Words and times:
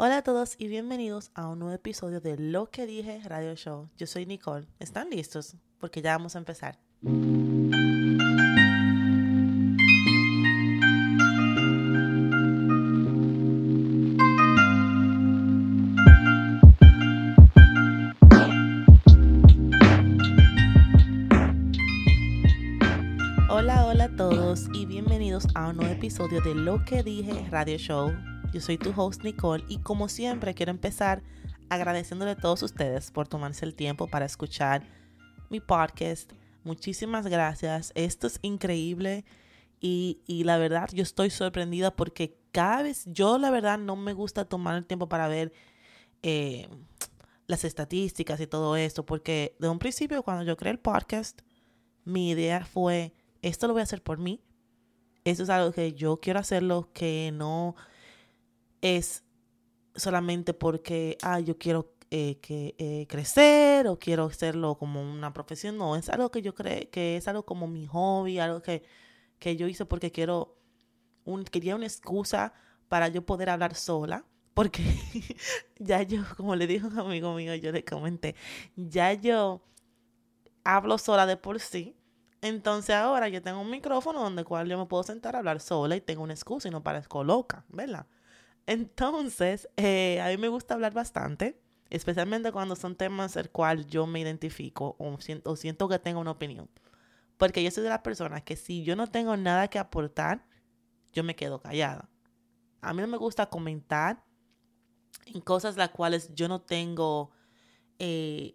Hola 0.00 0.18
a 0.18 0.22
todos 0.22 0.54
y 0.58 0.68
bienvenidos 0.68 1.32
a 1.34 1.48
un 1.48 1.58
nuevo 1.58 1.74
episodio 1.74 2.20
de 2.20 2.38
Lo 2.38 2.70
que 2.70 2.86
dije 2.86 3.20
Radio 3.24 3.56
Show. 3.56 3.88
Yo 3.96 4.06
soy 4.06 4.26
Nicole. 4.26 4.64
¿Están 4.78 5.10
listos? 5.10 5.56
Porque 5.80 6.00
ya 6.02 6.12
vamos 6.12 6.36
a 6.36 6.38
empezar. 6.38 6.78
Hola, 23.50 23.86
hola 23.86 24.04
a 24.04 24.16
todos 24.16 24.68
y 24.72 24.86
bienvenidos 24.86 25.48
a 25.56 25.70
un 25.70 25.78
nuevo 25.78 25.92
episodio 25.92 26.40
de 26.40 26.54
Lo 26.54 26.84
que 26.84 27.02
dije 27.02 27.48
Radio 27.50 27.78
Show. 27.78 28.37
Yo 28.52 28.62
soy 28.62 28.78
tu 28.78 28.92
host 28.96 29.24
Nicole 29.24 29.64
y 29.68 29.78
como 29.78 30.08
siempre 30.08 30.54
quiero 30.54 30.70
empezar 30.70 31.22
agradeciéndole 31.68 32.30
a 32.30 32.36
todos 32.36 32.62
ustedes 32.62 33.10
por 33.10 33.28
tomarse 33.28 33.66
el 33.66 33.74
tiempo 33.74 34.06
para 34.06 34.24
escuchar 34.24 34.86
mi 35.50 35.60
podcast. 35.60 36.32
Muchísimas 36.64 37.26
gracias. 37.26 37.92
Esto 37.94 38.26
es 38.26 38.38
increíble 38.40 39.26
y, 39.80 40.22
y 40.26 40.44
la 40.44 40.56
verdad 40.56 40.88
yo 40.94 41.02
estoy 41.02 41.28
sorprendida 41.28 41.94
porque 41.94 42.38
cada 42.50 42.82
vez 42.82 43.04
yo 43.06 43.36
la 43.36 43.50
verdad 43.50 43.78
no 43.78 43.96
me 43.96 44.14
gusta 44.14 44.46
tomar 44.46 44.76
el 44.76 44.86
tiempo 44.86 45.10
para 45.10 45.28
ver 45.28 45.52
eh, 46.22 46.68
las 47.46 47.64
estadísticas 47.64 48.40
y 48.40 48.46
todo 48.46 48.76
esto 48.76 49.04
porque 49.04 49.56
de 49.58 49.68
un 49.68 49.78
principio 49.78 50.22
cuando 50.22 50.44
yo 50.44 50.56
creé 50.56 50.72
el 50.72 50.78
podcast 50.78 51.42
mi 52.04 52.30
idea 52.30 52.64
fue 52.64 53.12
esto 53.42 53.66
lo 53.66 53.74
voy 53.74 53.80
a 53.80 53.84
hacer 53.84 54.02
por 54.02 54.18
mí. 54.18 54.40
Esto 55.24 55.42
es 55.42 55.50
algo 55.50 55.72
que 55.72 55.92
yo 55.92 56.18
quiero 56.20 56.40
hacerlo, 56.40 56.90
que 56.94 57.30
no 57.34 57.76
es 58.82 59.24
solamente 59.94 60.54
porque, 60.54 61.18
ah, 61.22 61.40
yo 61.40 61.58
quiero 61.58 61.94
eh, 62.10 62.38
que, 62.40 62.74
eh, 62.78 63.06
crecer 63.08 63.86
o 63.86 63.98
quiero 63.98 64.24
hacerlo 64.26 64.76
como 64.76 65.02
una 65.02 65.32
profesión. 65.32 65.76
No, 65.76 65.96
es 65.96 66.08
algo 66.08 66.30
que 66.30 66.42
yo 66.42 66.54
creo 66.54 66.90
que 66.90 67.16
es 67.16 67.28
algo 67.28 67.44
como 67.44 67.66
mi 67.68 67.86
hobby, 67.86 68.38
algo 68.38 68.62
que, 68.62 68.82
que 69.38 69.56
yo 69.56 69.68
hice 69.68 69.84
porque 69.86 70.10
quiero, 70.12 70.56
un, 71.24 71.44
quería 71.44 71.76
una 71.76 71.86
excusa 71.86 72.54
para 72.88 73.08
yo 73.08 73.26
poder 73.26 73.50
hablar 73.50 73.74
sola. 73.74 74.24
Porque 74.54 74.82
ya 75.78 76.02
yo, 76.02 76.22
como 76.36 76.56
le 76.56 76.66
dijo 76.66 76.88
un 76.88 76.98
amigo 76.98 77.34
mío, 77.34 77.54
yo 77.56 77.72
le 77.72 77.84
comenté, 77.84 78.34
ya 78.76 79.12
yo 79.12 79.62
hablo 80.64 80.98
sola 80.98 81.26
de 81.26 81.36
por 81.36 81.60
sí. 81.60 81.96
Entonces 82.40 82.94
ahora 82.94 83.28
yo 83.28 83.42
tengo 83.42 83.60
un 83.60 83.70
micrófono 83.70 84.22
donde 84.22 84.44
cual 84.44 84.68
yo 84.68 84.78
me 84.78 84.86
puedo 84.86 85.02
sentar 85.02 85.34
a 85.34 85.40
hablar 85.40 85.60
sola 85.60 85.96
y 85.96 86.00
tengo 86.00 86.22
una 86.22 86.34
excusa 86.34 86.68
y 86.68 86.70
no 86.70 86.82
parezco 86.82 87.24
loca, 87.24 87.64
¿verdad? 87.68 88.06
Entonces, 88.68 89.66
eh, 89.78 90.20
a 90.20 90.28
mí 90.28 90.36
me 90.36 90.48
gusta 90.48 90.74
hablar 90.74 90.92
bastante, 90.92 91.58
especialmente 91.88 92.52
cuando 92.52 92.76
son 92.76 92.96
temas 92.96 93.34
el 93.36 93.48
cual 93.48 93.86
yo 93.86 94.06
me 94.06 94.20
identifico 94.20 94.94
o 94.98 95.18
siento, 95.22 95.88
que 95.88 95.98
tengo 95.98 96.20
una 96.20 96.32
opinión. 96.32 96.68
Porque 97.38 97.64
yo 97.64 97.70
soy 97.70 97.84
de 97.84 97.88
las 97.88 98.00
personas 98.02 98.42
que 98.42 98.56
si 98.56 98.84
yo 98.84 98.94
no 98.94 99.06
tengo 99.06 99.38
nada 99.38 99.68
que 99.68 99.78
aportar, 99.78 100.44
yo 101.14 101.24
me 101.24 101.34
quedo 101.34 101.62
callada. 101.62 102.10
A 102.82 102.92
mí 102.92 103.00
no 103.00 103.08
me 103.08 103.16
gusta 103.16 103.46
comentar 103.46 104.22
en 105.24 105.40
cosas 105.40 105.78
las 105.78 105.88
cuales 105.88 106.34
yo 106.34 106.46
no 106.46 106.60
tengo 106.60 107.30
eh, 107.98 108.52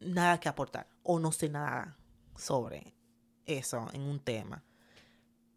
nada 0.00 0.40
que 0.40 0.48
aportar 0.48 0.88
o 1.04 1.20
no 1.20 1.30
sé 1.30 1.48
nada 1.48 1.96
sobre 2.34 2.92
eso 3.46 3.86
en 3.92 4.02
un 4.02 4.18
tema. 4.18 4.64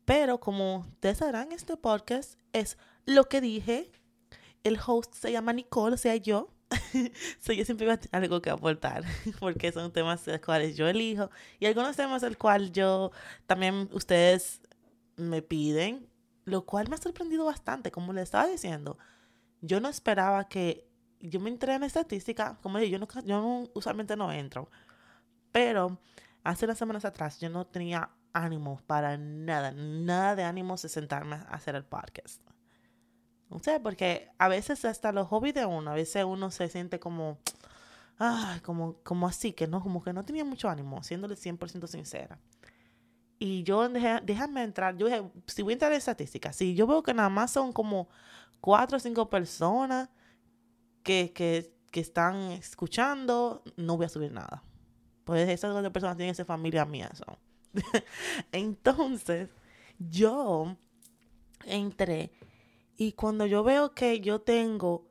Pero 0.05 0.39
como 0.39 0.81
ustedes 0.81 1.17
sabrán, 1.17 1.51
este 1.51 1.77
podcast 1.77 2.39
es 2.53 2.77
lo 3.15 3.29
que 3.29 3.41
dije. 3.41 3.91
El 4.63 4.79
host 4.85 5.15
se 5.15 5.31
llama 5.31 5.53
Nicole, 5.53 5.95
o 5.95 5.97
sea, 5.97 6.15
yo. 6.15 6.49
so, 7.39 7.53
yo 7.53 7.65
siempre 7.65 7.85
voy 7.85 7.93
a 7.93 7.99
tener 7.99 8.23
algo 8.23 8.41
que 8.41 8.49
aportar, 8.49 9.03
porque 9.39 9.71
son 9.71 9.91
temas 9.91 10.25
los 10.27 10.39
cuales 10.39 10.77
yo 10.77 10.87
elijo 10.87 11.29
y 11.59 11.65
algunos 11.65 11.97
temas 11.97 12.21
del 12.21 12.37
cual 12.37 12.71
yo 12.71 13.11
también 13.45 13.89
ustedes 13.91 14.61
me 15.17 15.41
piden, 15.41 16.07
lo 16.45 16.65
cual 16.65 16.87
me 16.89 16.95
ha 16.95 16.97
sorprendido 16.97 17.45
bastante, 17.45 17.91
como 17.91 18.13
les 18.13 18.23
estaba 18.23 18.47
diciendo. 18.47 18.97
Yo 19.61 19.79
no 19.79 19.89
esperaba 19.89 20.47
que 20.47 20.87
yo 21.19 21.39
me 21.39 21.49
entré 21.49 21.75
en 21.75 21.83
estadística, 21.83 22.57
como 22.61 22.79
yo, 22.79 22.99
no, 22.99 23.07
yo 23.25 23.41
no, 23.41 23.69
usualmente 23.73 24.15
no 24.15 24.31
entro, 24.31 24.69
pero 25.51 25.99
hace 26.43 26.65
unas 26.65 26.77
semanas 26.77 27.05
atrás 27.05 27.39
yo 27.39 27.49
no 27.49 27.67
tenía 27.67 28.09
ánimo 28.33 28.81
para 28.87 29.17
nada, 29.17 29.71
nada 29.71 30.35
de 30.35 30.43
ánimo 30.43 30.75
de 30.77 30.89
sentarme 30.89 31.35
a 31.35 31.41
hacer 31.41 31.75
el 31.75 31.83
podcast. 31.83 32.41
No 33.51 33.59
sé, 33.59 33.81
porque 33.81 34.29
a 34.37 34.47
veces 34.47 34.85
hasta 34.85 35.11
los 35.11 35.27
hobbies 35.27 35.53
de 35.53 35.65
uno, 35.65 35.91
a 35.91 35.93
veces 35.93 36.23
uno 36.23 36.49
se 36.51 36.69
siente 36.69 37.01
como, 37.01 37.37
como, 38.63 38.95
como 39.03 39.27
así, 39.27 39.51
que 39.51 39.67
no, 39.67 39.81
como 39.81 40.01
que 40.01 40.13
no 40.13 40.23
tenía 40.23 40.45
mucho 40.45 40.69
ánimo, 40.69 41.03
siéndole 41.03 41.35
100% 41.35 41.85
sincera. 41.87 42.39
Y 43.39 43.63
yo, 43.63 43.89
déjame 43.89 44.63
entrar, 44.63 44.95
yo 44.95 45.07
dije, 45.07 45.29
si 45.47 45.63
voy 45.63 45.71
a 45.71 45.73
entrar 45.73 45.91
en 45.91 45.97
estadísticas, 45.97 46.55
si 46.55 46.75
yo 46.75 46.87
veo 46.87 47.03
que 47.03 47.13
nada 47.13 47.27
más 47.27 47.51
son 47.51 47.73
como 47.73 48.07
cuatro 48.61 48.95
o 48.95 48.99
cinco 49.01 49.29
personas 49.29 50.09
que, 51.03 51.33
que, 51.33 51.75
que 51.91 51.99
están 51.99 52.51
escuchando, 52.51 53.63
no 53.75 53.97
voy 53.97 54.05
a 54.05 54.09
subir 54.09 54.31
nada. 54.31 54.63
Pues 55.25 55.49
esas 55.49 55.73
dos 55.73 55.91
personas 55.91 56.15
tienen 56.15 56.31
esa 56.31 56.45
familia 56.45 56.85
mía. 56.85 57.09
Son. 57.13 57.35
Entonces, 58.53 59.49
yo 59.97 60.77
entré 61.65 62.31
y 63.01 63.13
cuando 63.13 63.47
yo 63.47 63.63
veo 63.63 63.95
que 63.95 64.19
yo 64.19 64.41
tengo 64.41 65.09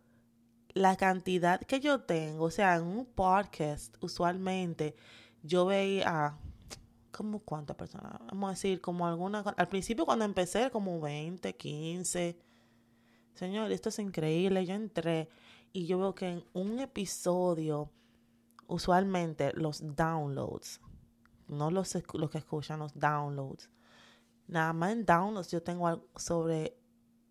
la 0.75 0.95
cantidad 0.95 1.61
que 1.61 1.81
yo 1.81 2.03
tengo, 2.03 2.45
o 2.45 2.51
sea, 2.53 2.77
en 2.77 2.85
un 2.85 3.05
podcast, 3.05 3.97
usualmente 4.01 4.95
yo 5.43 5.67
veía 5.67 6.39
como 7.11 7.41
cuántas 7.41 7.75
personas, 7.75 8.13
vamos 8.29 8.47
a 8.47 8.53
decir, 8.53 8.81
como 8.81 9.09
alguna, 9.09 9.41
al 9.41 9.67
principio 9.67 10.07
cuando 10.07 10.25
empecé, 10.25 10.71
como 10.71 11.01
20, 11.01 11.57
15. 11.57 12.39
Señor, 13.35 13.73
esto 13.73 13.89
es 13.89 13.99
increíble. 13.99 14.65
Yo 14.65 14.75
entré 14.75 15.29
y 15.73 15.87
yo 15.87 15.99
veo 15.99 16.15
que 16.15 16.29
en 16.29 16.45
un 16.53 16.79
episodio, 16.79 17.91
usualmente 18.69 19.53
los 19.55 19.97
downloads, 19.97 20.81
no 21.49 21.73
los, 21.73 21.99
los 22.15 22.31
que 22.31 22.39
escuchan, 22.39 22.79
los 22.79 22.97
downloads. 22.97 23.69
Nada 24.47 24.73
más 24.75 24.93
en 24.93 25.05
downloads 25.05 25.51
yo 25.51 25.61
tengo 25.61 26.09
sobre 26.15 26.80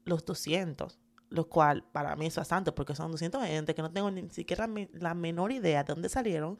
los 0.09 0.25
200, 0.25 0.99
lo 1.29 1.47
cual 1.47 1.83
para 1.91 2.15
mí 2.15 2.25
es 2.25 2.35
bastante 2.35 2.71
porque 2.71 2.95
son 2.95 3.11
200 3.11 3.45
gente 3.45 3.75
que 3.75 3.81
no 3.81 3.91
tengo 3.91 4.11
ni 4.11 4.29
siquiera 4.29 4.67
la 4.93 5.13
menor 5.13 5.51
idea 5.51 5.83
de 5.83 5.93
dónde 5.93 6.09
salieron. 6.09 6.59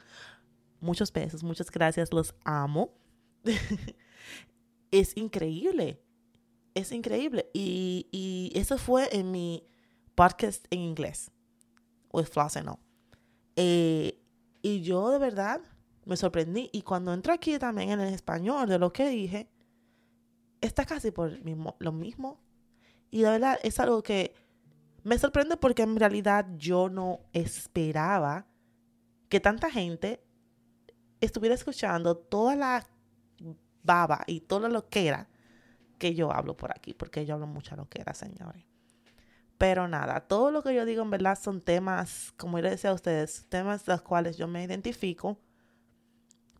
Muchos 0.79 1.11
besos, 1.11 1.43
muchas 1.43 1.69
gracias, 1.69 2.13
los 2.13 2.33
amo. 2.45 2.93
es 4.91 5.17
increíble, 5.17 6.01
es 6.73 6.91
increíble. 6.91 7.49
Y, 7.53 8.07
y, 8.11 8.51
eso 8.57 8.77
fue 8.77 9.09
en 9.11 9.31
mi 9.31 9.67
podcast 10.15 10.65
en 10.69 10.79
inglés, 10.79 11.31
with 12.11 12.25
Floss 12.25 12.57
and 12.57 12.77
eh, 13.61 14.21
y 14.61 14.81
yo 14.81 15.09
de 15.09 15.19
verdad 15.19 15.61
me 16.05 16.15
sorprendí. 16.15 16.69
Y 16.71 16.81
cuando 16.81 17.13
entré 17.13 17.33
aquí 17.33 17.59
también 17.59 17.89
en 17.89 17.99
el 17.99 18.13
español 18.13 18.69
de 18.69 18.79
lo 18.79 18.93
que 18.93 19.09
dije, 19.09 19.49
está 20.61 20.85
casi 20.85 21.11
por 21.11 21.43
mismo, 21.43 21.75
lo 21.79 21.91
mismo. 21.91 22.39
Y 23.11 23.21
la 23.21 23.31
verdad 23.31 23.59
es 23.63 23.79
algo 23.79 24.03
que 24.03 24.33
me 25.03 25.17
sorprende 25.17 25.57
porque 25.57 25.83
en 25.83 25.95
realidad 25.95 26.45
yo 26.57 26.89
no 26.89 27.21
esperaba 27.33 28.45
que 29.29 29.39
tanta 29.39 29.71
gente 29.71 30.21
estuviera 31.21 31.55
escuchando 31.55 32.17
toda 32.17 32.55
la 32.55 32.87
baba 33.83 34.23
y 34.27 34.41
todo 34.41 34.69
lo 34.69 34.87
que 34.87 35.07
era 35.07 35.29
que 35.97 36.15
yo 36.15 36.31
hablo 36.31 36.55
por 36.55 36.71
aquí, 36.71 36.93
porque 36.93 37.25
yo 37.25 37.35
hablo 37.35 37.47
mucha 37.47 37.75
lo 37.75 37.87
que 37.87 38.01
era, 38.01 38.13
señores. 38.13 38.63
Pero 39.57 39.87
nada, 39.87 40.21
todo 40.21 40.51
lo 40.51 40.63
que 40.63 40.73
yo 40.73 40.85
digo 40.85 41.03
en 41.03 41.09
verdad 41.09 41.37
son 41.37 41.61
temas, 41.61 42.33
como 42.37 42.57
yo 42.57 42.63
les 42.63 42.71
decía 42.73 42.91
a 42.91 42.93
ustedes, 42.93 43.45
temas 43.49 43.85
los 43.87 44.01
cuales 44.01 44.37
yo 44.37 44.47
me 44.47 44.63
identifico, 44.63 45.37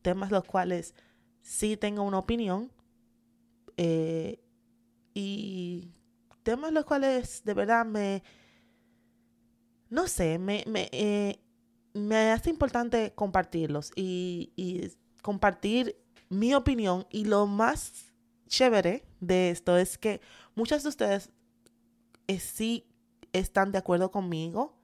temas 0.01 0.31
los 0.31 0.43
cuales 0.43 0.93
sí 1.41 1.77
tengo 1.77 2.03
una 2.03 2.19
opinión 2.19 2.71
eh, 3.77 4.43
y 5.13 5.93
temas 6.43 6.71
los 6.71 6.85
cuales 6.85 7.43
de 7.43 7.53
verdad 7.53 7.85
me, 7.85 8.23
no 9.89 10.07
sé, 10.07 10.39
me, 10.39 10.63
me, 10.67 10.89
eh, 10.91 11.39
me 11.93 12.31
hace 12.31 12.49
importante 12.49 13.13
compartirlos 13.15 13.91
y, 13.95 14.53
y 14.55 14.91
compartir 15.21 15.97
mi 16.29 16.53
opinión 16.53 17.07
y 17.09 17.25
lo 17.25 17.47
más 17.47 18.13
chévere 18.47 19.05
de 19.19 19.49
esto 19.49 19.77
es 19.77 19.97
que 19.97 20.21
muchas 20.55 20.83
de 20.83 20.89
ustedes 20.89 21.31
eh, 22.27 22.39
sí 22.39 22.87
están 23.33 23.71
de 23.71 23.77
acuerdo 23.77 24.11
conmigo 24.11 24.77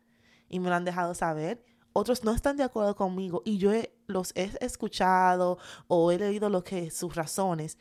y 0.49 0.59
me 0.59 0.69
lo 0.69 0.75
han 0.75 0.85
dejado 0.85 1.13
saber. 1.13 1.63
Otros 1.93 2.23
no 2.23 2.31
están 2.31 2.57
de 2.57 2.63
acuerdo 2.63 2.95
conmigo 2.95 3.41
y 3.45 3.57
yo 3.57 3.71
los 4.07 4.31
he 4.35 4.51
escuchado 4.59 5.57
o 5.87 6.11
he 6.11 6.17
leído 6.17 6.49
lo 6.49 6.63
que 6.63 6.91
sus 6.91 7.15
razones. 7.15 7.77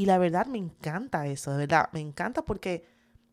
Y 0.00 0.06
la 0.06 0.16
verdad 0.16 0.46
me 0.46 0.56
encanta 0.56 1.26
eso, 1.26 1.50
de 1.50 1.58
verdad, 1.58 1.90
me 1.92 2.00
encanta 2.00 2.40
porque 2.42 2.86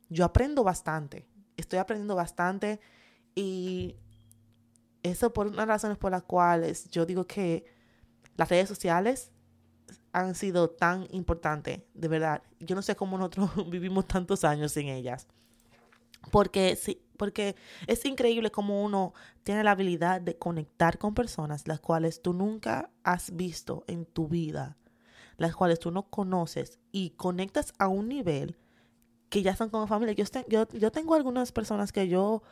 yo 0.10 0.26
aprendo 0.26 0.66
bastante. 0.66 1.26
estoy 1.56 1.80
aprendiendo 1.80 2.14
bastante 2.14 2.82
y 3.36 3.96
eso 5.02 5.32
por 5.32 5.48
unas 5.48 5.66
razones 5.66 5.98
por 5.98 6.12
las 6.12 6.24
cuales 6.24 6.90
yo 6.92 7.06
digo 7.06 7.26
que 7.26 7.64
las 8.36 8.50
redes 8.50 8.68
sociales 8.68 9.32
han 10.12 10.36
sido 10.36 10.70
tan 10.70 11.08
importantes, 11.12 11.84
de 11.94 12.08
verdad. 12.10 12.44
Yo 12.60 12.76
no 12.76 12.82
sé 12.82 12.98
cómo 12.98 13.18
nosotros 13.18 13.50
vivimos 13.72 14.06
tantos 14.06 14.44
años 14.44 14.74
sin 14.74 14.90
ellas. 14.90 15.26
Porque, 16.32 16.76
sí, 16.76 17.02
porque 17.16 17.56
es 17.88 18.04
increíble 18.04 18.52
cómo 18.52 18.84
uno 18.84 19.14
tiene 19.44 19.64
la 19.64 19.72
habilidad 19.72 20.20
de 20.20 20.38
conectar 20.38 20.98
con 20.98 21.14
personas 21.14 21.66
las 21.66 21.80
cuales 21.80 22.22
tú 22.22 22.34
nunca 22.34 22.92
has 23.04 23.34
visto 23.34 23.86
en 23.88 24.06
tu 24.06 24.28
vida, 24.28 24.76
las 25.38 25.56
cuales 25.56 25.80
tú 25.80 25.92
no 25.92 26.04
conoces 26.10 26.80
y 26.92 27.12
conectas 27.12 27.74
a 27.80 27.88
un 27.88 28.10
nivel 28.10 28.58
que 29.30 29.42
ya 29.42 29.52
están 29.52 29.70
como 29.70 29.88
familia. 29.88 30.14
Yo, 30.14 30.26
yo, 30.48 30.68
yo 30.70 30.92
tengo 30.92 31.16
algunas 31.16 31.52
personas 31.52 31.92
que 31.92 32.08
yo, 32.08 32.44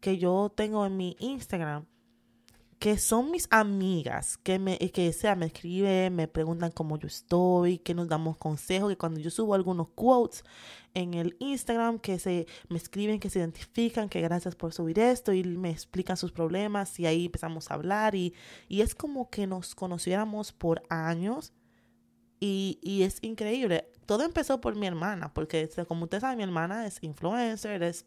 que 0.00 0.18
yo 0.18 0.52
tengo 0.54 0.86
en 0.86 0.96
mi 0.96 1.16
Instagram 1.18 1.86
que 2.80 2.96
son 2.96 3.30
mis 3.30 3.46
amigas, 3.50 4.38
que 4.38 4.58
me, 4.58 4.78
que 4.78 5.12
sea, 5.12 5.36
me 5.36 5.44
escriben, 5.44 6.16
me 6.16 6.28
preguntan 6.28 6.70
cómo 6.70 6.98
yo 6.98 7.08
estoy, 7.08 7.76
que 7.76 7.92
nos 7.92 8.08
damos 8.08 8.38
consejos, 8.38 8.88
que 8.88 8.96
cuando 8.96 9.20
yo 9.20 9.28
subo 9.30 9.54
algunos 9.54 9.90
quotes 9.90 10.44
en 10.94 11.12
el 11.12 11.36
Instagram, 11.40 11.98
que 11.98 12.18
se 12.18 12.46
me 12.70 12.78
escriben, 12.78 13.20
que 13.20 13.28
se 13.28 13.38
identifican, 13.38 14.08
que 14.08 14.22
gracias 14.22 14.56
por 14.56 14.72
subir 14.72 14.98
esto 14.98 15.34
y 15.34 15.44
me 15.44 15.70
explican 15.70 16.16
sus 16.16 16.32
problemas 16.32 16.98
y 16.98 17.04
ahí 17.04 17.26
empezamos 17.26 17.70
a 17.70 17.74
hablar 17.74 18.14
y, 18.14 18.32
y 18.66 18.80
es 18.80 18.94
como 18.94 19.28
que 19.28 19.46
nos 19.46 19.74
conociéramos 19.74 20.52
por 20.52 20.82
años 20.88 21.52
y, 22.40 22.78
y 22.82 23.02
es 23.02 23.18
increíble. 23.22 23.90
Todo 24.06 24.24
empezó 24.24 24.60
por 24.60 24.74
mi 24.74 24.86
hermana, 24.86 25.32
porque 25.32 25.68
como 25.86 26.04
ustedes 26.04 26.22
saben, 26.22 26.38
mi 26.38 26.44
hermana 26.44 26.86
es 26.86 26.98
influencer, 27.02 27.82
es, 27.82 28.06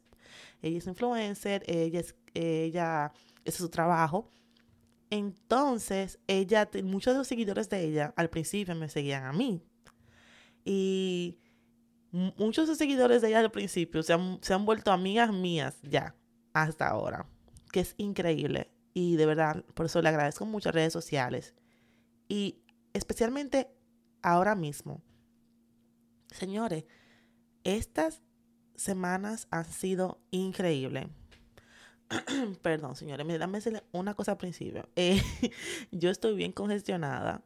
ella 0.62 0.78
es 0.80 0.88
influencer, 0.88 1.64
ella 1.68 2.00
es, 2.00 2.16
ella, 2.34 3.14
ese 3.46 3.50
es 3.50 3.56
su 3.56 3.70
trabajo. 3.70 4.32
Entonces, 5.10 6.20
ella, 6.28 6.70
muchos 6.84 7.14
de 7.14 7.20
los 7.20 7.28
seguidores 7.28 7.70
de 7.70 7.86
ella 7.86 8.14
al 8.18 8.30
principio 8.30 8.76
me 8.76 8.90
seguían 8.90 9.26
a 9.26 9.32
mí. 9.32 9.62
Y 10.66 11.38
muchos 12.12 12.66
de 12.66 12.72
los 12.72 12.78
seguidores 12.78 13.22
de 13.22 13.28
ella 13.30 13.40
al 13.42 13.52
principio 13.52 14.02
se 14.02 14.14
han, 14.14 14.40
se 14.42 14.54
han 14.54 14.66
vuelto 14.66 14.92
amigas 14.92 15.32
mías 15.32 15.78
ya, 15.84 16.16
hasta 16.54 16.88
ahora. 16.88 17.28
Que 17.72 17.82
es 17.82 17.94
increíble. 17.98 18.72
Y 18.96 19.16
de 19.16 19.26
verdad, 19.26 19.64
por 19.74 19.86
eso 19.86 20.02
le 20.02 20.10
agradezco 20.10 20.46
mucho 20.46 20.70
a 20.70 20.72
redes 20.72 20.94
sociales. 20.94 21.54
Y 22.28 22.64
especialmente 22.94 23.68
ahora 24.24 24.56
mismo. 24.56 25.02
Señores, 26.32 26.86
estas 27.64 28.24
semanas 28.76 29.48
han 29.52 29.66
sido 29.66 30.20
increíbles. 30.32 31.08
Perdón, 32.62 32.96
señores, 32.96 33.26
déjame 33.28 33.60
una 33.92 34.14
cosa 34.14 34.32
al 34.32 34.38
principio. 34.38 34.88
Eh, 34.96 35.22
yo 35.92 36.10
estoy 36.10 36.36
bien 36.36 36.52
congestionada, 36.52 37.44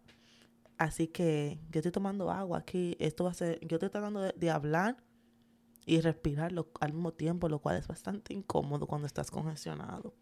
así 0.77 1.07
que 1.07 1.59
yo 1.69 1.79
estoy 1.79 1.91
tomando 1.91 2.31
agua 2.31 2.59
aquí. 2.59 2.95
Esto 2.99 3.25
va 3.25 3.31
a 3.31 3.33
ser, 3.33 3.59
yo 3.65 3.75
estoy 3.75 3.89
tratando 3.89 4.21
de, 4.21 4.49
hablar 4.49 4.97
y 5.85 6.01
respirar 6.01 6.53
al 6.79 6.93
mismo 6.93 7.13
tiempo, 7.13 7.49
lo 7.49 7.59
cual 7.59 7.77
es 7.77 7.87
bastante 7.87 8.33
incómodo 8.33 8.87
cuando 8.87 9.07
estás 9.07 9.31
congestionado. 9.31 10.13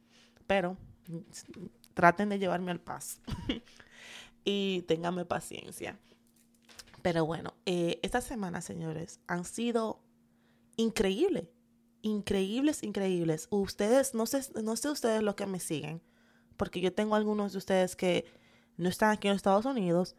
Pero 0.48 0.78
traten 1.94 2.30
de 2.30 2.40
llevarme 2.40 2.72
al 2.72 2.80
paso 2.80 3.22
y 4.46 4.84
ténganme 4.84 5.26
paciencia. 5.26 6.00
Pero 7.06 7.24
bueno, 7.24 7.54
eh, 7.68 8.00
estas 8.02 8.24
semanas, 8.24 8.66
señores, 8.66 9.20
han 9.28 9.46
sido 9.46 10.02
increíbles 10.76 11.50
increíbles, 12.02 12.82
increíbles. 12.84 13.48
Ustedes, 13.52 14.16
no 14.16 14.26
sé, 14.26 14.42
no 14.64 14.76
sé 14.76 14.90
ustedes 14.90 15.22
lo 15.22 15.36
que 15.36 15.46
me 15.46 15.60
siguen, 15.60 16.02
porque 16.58 16.82
yo 16.82 16.92
tengo 16.92 17.16
algunos 17.16 17.52
de 17.52 17.60
ustedes 17.60 17.96
que 17.96 18.26
no 18.78 18.90
están 18.90 19.12
aquí 19.12 19.28
en 19.28 19.34
los 19.34 19.38
Estados 19.38 19.66
Unidos, 19.66 20.16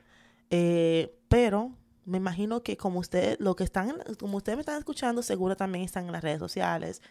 eh, 0.50 1.16
pero 1.28 1.72
me 2.04 2.18
imagino 2.18 2.62
que 2.62 2.76
como 2.76 3.00
ustedes, 3.00 3.36
lo 3.40 3.56
que 3.56 3.64
están, 3.64 3.96
como 4.18 4.36
ustedes 4.36 4.56
me 4.56 4.60
están 4.62 4.78
escuchando, 4.78 5.22
seguro 5.22 5.56
también 5.56 5.84
están 5.84 6.06
en 6.06 6.12
las 6.12 6.22
redes 6.22 6.38
sociales 6.38 7.02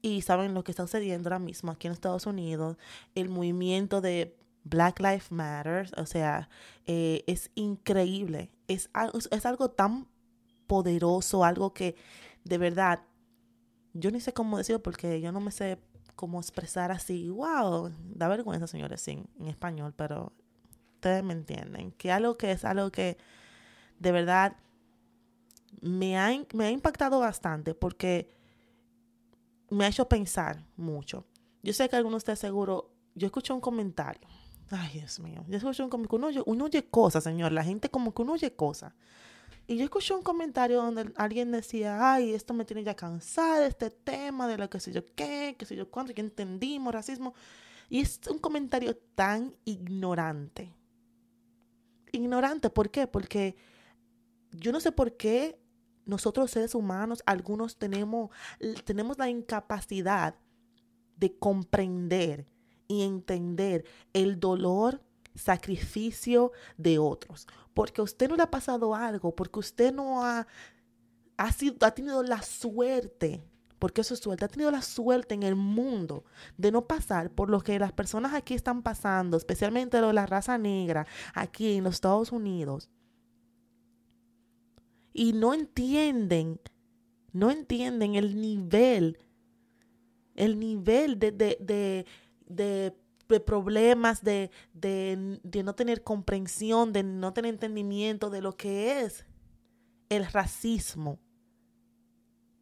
y 0.00 0.22
saben 0.22 0.54
lo 0.54 0.62
que 0.62 0.70
está 0.70 0.84
sucediendo 0.84 1.28
ahora 1.28 1.40
mismo 1.40 1.72
aquí 1.72 1.88
en 1.88 1.92
Estados 1.92 2.26
Unidos, 2.26 2.76
el 3.16 3.28
movimiento 3.28 4.00
de 4.00 4.36
Black 4.64 5.00
Lives 5.00 5.30
Matter, 5.30 5.90
o 5.96 6.06
sea, 6.06 6.48
eh, 6.86 7.22
es 7.26 7.50
increíble, 7.54 8.50
es, 8.66 8.90
es 9.30 9.46
algo 9.46 9.70
tan 9.70 10.08
poderoso, 10.66 11.44
algo 11.44 11.74
que 11.74 11.96
de 12.44 12.58
verdad 12.58 13.00
yo 13.94 14.10
ni 14.10 14.20
sé 14.20 14.32
cómo 14.32 14.58
decirlo 14.58 14.82
porque 14.82 15.20
yo 15.20 15.32
no 15.32 15.40
me 15.40 15.50
sé 15.50 15.78
cómo 16.16 16.40
expresar 16.40 16.90
así. 16.90 17.28
¡Wow! 17.30 17.92
Da 18.14 18.28
vergüenza, 18.28 18.66
señores, 18.66 19.00
sí, 19.00 19.22
en 19.38 19.46
español, 19.46 19.94
pero 19.96 20.32
ustedes 20.94 21.22
me 21.22 21.32
entienden. 21.32 21.92
Que 21.92 22.12
algo 22.12 22.36
que 22.36 22.52
es 22.52 22.64
algo 22.64 22.90
que 22.90 23.16
de 23.98 24.12
verdad 24.12 24.56
me 25.80 26.18
ha, 26.18 26.30
me 26.54 26.66
ha 26.66 26.70
impactado 26.70 27.20
bastante 27.20 27.74
porque 27.74 28.30
me 29.70 29.84
ha 29.84 29.88
hecho 29.88 30.08
pensar 30.08 30.66
mucho. 30.76 31.24
Yo 31.62 31.72
sé 31.72 31.88
que 31.88 31.96
algunos 31.96 32.14
de 32.14 32.18
ustedes 32.18 32.38
seguro, 32.40 32.90
yo 33.14 33.26
escuché 33.26 33.52
un 33.52 33.60
comentario. 33.60 34.28
Ay, 34.70 34.90
Dios 34.94 35.20
mío. 35.20 35.44
Yo 35.48 35.56
escuché 35.56 35.82
un 35.82 35.90
comentario. 35.90 36.42
Uno, 36.46 36.64
oye 36.64 36.84
cosas, 36.88 37.24
señor. 37.24 37.52
La 37.52 37.64
gente 37.64 37.90
como 37.90 38.14
que 38.14 38.22
uno 38.22 38.32
oye 38.32 38.54
cosas. 38.54 38.92
Y 39.66 39.76
yo 39.76 39.84
escuché 39.84 40.14
un 40.14 40.22
comentario 40.22 40.82
donde 40.82 41.12
alguien 41.16 41.50
decía, 41.50 42.12
ay, 42.12 42.34
esto 42.34 42.52
me 42.52 42.66
tiene 42.66 42.84
ya 42.84 42.94
cansada, 42.94 43.66
este 43.66 43.90
tema 43.90 44.46
de 44.46 44.58
lo 44.58 44.68
que 44.68 44.78
sé 44.78 44.92
yo 44.92 45.02
qué, 45.14 45.56
que 45.58 45.64
sé 45.64 45.74
yo 45.74 45.90
cuánto, 45.90 46.12
que 46.12 46.20
entendimos, 46.20 46.92
racismo. 46.92 47.34
Y 47.88 48.00
es 48.00 48.20
un 48.30 48.38
comentario 48.38 48.94
tan 49.14 49.54
ignorante. 49.64 50.74
Ignorante, 52.12 52.68
¿por 52.68 52.90
qué? 52.90 53.06
Porque 53.06 53.56
yo 54.52 54.70
no 54.70 54.80
sé 54.80 54.92
por 54.92 55.16
qué 55.16 55.58
nosotros 56.04 56.50
seres 56.50 56.74
humanos, 56.74 57.22
algunos 57.24 57.78
tenemos, 57.78 58.30
tenemos 58.84 59.18
la 59.18 59.30
incapacidad 59.30 60.36
de 61.16 61.38
comprender 61.38 62.46
y 62.88 63.02
entender 63.02 63.84
el 64.12 64.40
dolor 64.40 65.00
sacrificio 65.34 66.52
de 66.76 66.98
otros. 66.98 67.46
Porque 67.72 68.00
a 68.00 68.04
usted 68.04 68.28
no 68.28 68.36
le 68.36 68.42
ha 68.42 68.50
pasado 68.50 68.94
algo, 68.94 69.34
porque 69.34 69.58
usted 69.58 69.92
no 69.92 70.24
ha, 70.24 70.46
ha, 71.36 71.52
sido, 71.52 71.76
ha 71.80 71.90
tenido 71.90 72.22
la 72.22 72.42
suerte, 72.42 73.44
porque 73.78 74.02
eso 74.02 74.14
es 74.14 74.20
suerte, 74.20 74.44
ha 74.44 74.48
tenido 74.48 74.70
la 74.70 74.82
suerte 74.82 75.34
en 75.34 75.42
el 75.42 75.56
mundo 75.56 76.24
de 76.56 76.70
no 76.70 76.86
pasar 76.86 77.30
por 77.30 77.50
lo 77.50 77.60
que 77.60 77.78
las 77.78 77.92
personas 77.92 78.32
aquí 78.32 78.54
están 78.54 78.82
pasando, 78.82 79.36
especialmente 79.36 80.00
lo 80.00 80.08
de 80.08 80.14
la 80.14 80.26
raza 80.26 80.56
negra, 80.56 81.06
aquí 81.34 81.74
en 81.76 81.84
los 81.84 81.94
Estados 81.94 82.32
Unidos. 82.32 82.88
Y 85.12 85.32
no 85.32 85.54
entienden, 85.54 86.60
no 87.32 87.50
entienden 87.50 88.14
el 88.14 88.40
nivel, 88.40 89.18
el 90.34 90.58
nivel 90.58 91.18
de, 91.18 91.32
de, 91.32 91.56
de, 91.60 92.06
de 92.46 92.94
de 93.28 93.40
problemas, 93.40 94.22
de, 94.22 94.50
de, 94.72 95.40
de, 95.42 95.62
no 95.62 95.74
tener 95.74 96.02
comprensión, 96.02 96.92
de 96.92 97.02
no 97.02 97.32
tener 97.32 97.54
entendimiento 97.54 98.30
de 98.30 98.42
lo 98.42 98.56
que 98.56 99.00
es 99.00 99.24
el 100.08 100.26
racismo. 100.26 101.18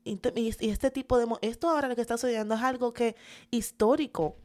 Y, 0.04 0.20
este 0.60 0.90
tipo 0.90 1.18
de... 1.18 1.26
Esto 1.42 1.68
ahora 1.68 1.88
lo 1.88 1.94
que 1.94 2.00
está 2.00 2.16
sucediendo 2.16 2.54
es 2.54 2.62
algo 2.62 2.92
que 2.92 3.16
histórico. 3.50 4.36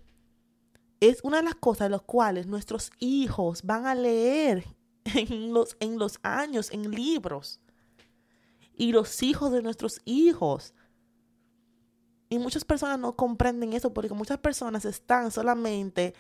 Es 1.00 1.20
una 1.24 1.38
de 1.38 1.44
las 1.44 1.56
cosas 1.56 1.86
de 1.86 1.92
las 1.92 2.02
cuales 2.02 2.48
nuestros 2.48 2.92
hijos 3.00 3.62
van 3.64 3.86
a 3.86 3.96
leer 3.96 4.66
en 5.06 5.54
los, 5.54 5.78
en 5.80 6.00
los 6.00 6.20
años, 6.24 6.72
en 6.72 6.92
libros. 6.92 7.60
Y 8.74 8.92
los 8.92 9.24
hijos 9.24 9.52
de 9.52 9.64
nuestros 9.64 10.02
hijos 10.06 10.74
y 12.30 12.40
muchas 12.40 12.66
personas 12.66 13.00
no 13.00 13.16
comprenden 13.16 13.74
eso 13.74 13.94
porque 13.94 14.14
muchas 14.14 14.38
personas 14.38 14.86
están 14.86 15.32
solamente 15.32 16.14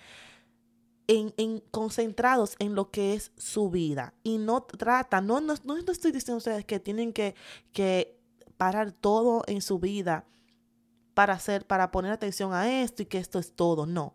en, 1.07 1.61
concentrados 1.71 2.55
en 2.59 2.75
lo 2.75 2.91
que 2.91 3.13
es 3.13 3.31
su 3.37 3.69
vida 3.69 4.13
y 4.23 4.37
no 4.37 4.63
tratan, 4.63 5.27
no, 5.27 5.39
no, 5.41 5.55
no 5.63 5.75
estoy 5.91 6.11
diciendo 6.11 6.35
a 6.35 6.37
ustedes 6.37 6.65
que 6.65 6.79
tienen 6.79 7.13
que, 7.13 7.35
que 7.71 8.19
parar 8.57 8.91
todo 8.91 9.43
en 9.47 9.61
su 9.61 9.79
vida 9.79 10.25
para 11.13 11.33
hacer, 11.33 11.65
para 11.65 11.91
poner 11.91 12.11
atención 12.11 12.53
a 12.53 12.81
esto 12.83 13.01
y 13.01 13.05
que 13.05 13.17
esto 13.17 13.39
es 13.39 13.53
todo, 13.53 13.85
no. 13.85 14.13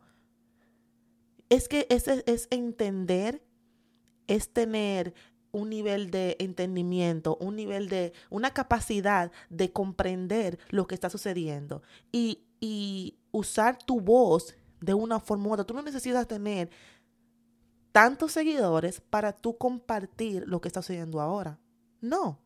Es 1.49 1.68
que 1.68 1.87
es 1.90 2.49
entender, 2.50 3.42
es 4.26 4.52
tener 4.52 5.14
un 5.52 5.71
nivel 5.71 6.11
de 6.11 6.37
entendimiento, 6.40 7.37
un 7.40 7.56
nivel 7.56 7.88
de, 7.88 8.12
una 8.30 8.52
capacidad 8.52 9.30
de 9.50 9.71
comprender 9.71 10.59
lo 10.71 10.87
que 10.87 10.94
está 10.94 11.11
sucediendo 11.11 11.82
y, 12.11 12.42
y 12.61 13.18
usar 13.30 13.78
tu 13.78 14.00
voz 14.00 14.54
de 14.80 14.94
una 14.94 15.21
forma 15.21 15.49
u 15.49 15.52
otra. 15.52 15.64
Tú 15.64 15.75
no 15.75 15.82
necesitas 15.82 16.26
tener 16.26 16.71
tantos 17.92 18.32
seguidores 18.32 19.00
para 19.00 19.32
tú 19.32 19.56
compartir 19.56 20.44
lo 20.47 20.61
que 20.61 20.68
está 20.68 20.82
sucediendo 20.82 21.21
ahora. 21.21 21.59
No. 22.00 22.38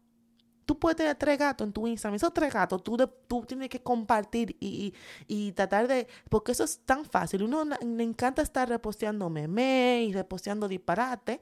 Tú 0.66 0.76
puedes 0.78 0.96
tener 0.96 1.14
tres 1.14 1.38
gatos 1.38 1.64
en 1.64 1.72
tu 1.72 1.86
Instagram. 1.86 2.16
Esos 2.16 2.34
tres 2.34 2.52
gatos 2.52 2.82
tú, 2.82 2.96
tú 3.28 3.44
tienes 3.46 3.68
que 3.68 3.80
compartir 3.80 4.56
y, 4.58 4.92
y, 5.28 5.52
tratar 5.52 5.86
de... 5.86 6.08
Porque 6.28 6.50
eso 6.50 6.64
es 6.64 6.80
tan 6.80 7.04
fácil. 7.04 7.44
Uno 7.44 7.64
le 7.64 8.02
encanta 8.02 8.42
estar 8.42 8.68
reposteando 8.68 9.30
memes 9.30 10.08
y 10.08 10.12
reposteando 10.12 10.66
disparate. 10.66 11.40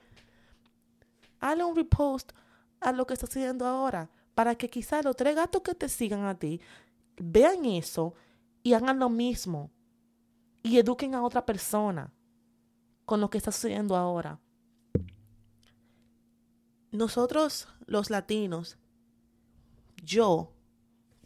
Hazle 1.44 1.64
un 1.64 1.76
repost 1.76 2.32
a 2.80 2.90
lo 2.92 3.06
que 3.06 3.12
está 3.12 3.26
sucediendo 3.26 3.66
ahora. 3.66 4.08
Para 4.34 4.54
que 4.54 4.70
quizás 4.70 5.04
los 5.04 5.14
tres 5.14 5.36
gatos 5.36 5.60
que 5.60 5.74
te 5.74 5.90
sigan 5.90 6.24
a 6.24 6.38
ti 6.38 6.58
vean 7.18 7.66
eso 7.66 8.14
y 8.62 8.72
hagan 8.72 8.98
lo 8.98 9.10
mismo. 9.10 9.70
Y 10.62 10.78
eduquen 10.78 11.14
a 11.14 11.22
otra 11.22 11.44
persona 11.44 12.14
con 13.04 13.20
lo 13.20 13.28
que 13.28 13.36
está 13.36 13.52
sucediendo 13.52 13.94
ahora. 13.94 14.40
Nosotros, 16.90 17.68
los 17.86 18.08
latinos, 18.08 18.78
yo, 20.02 20.50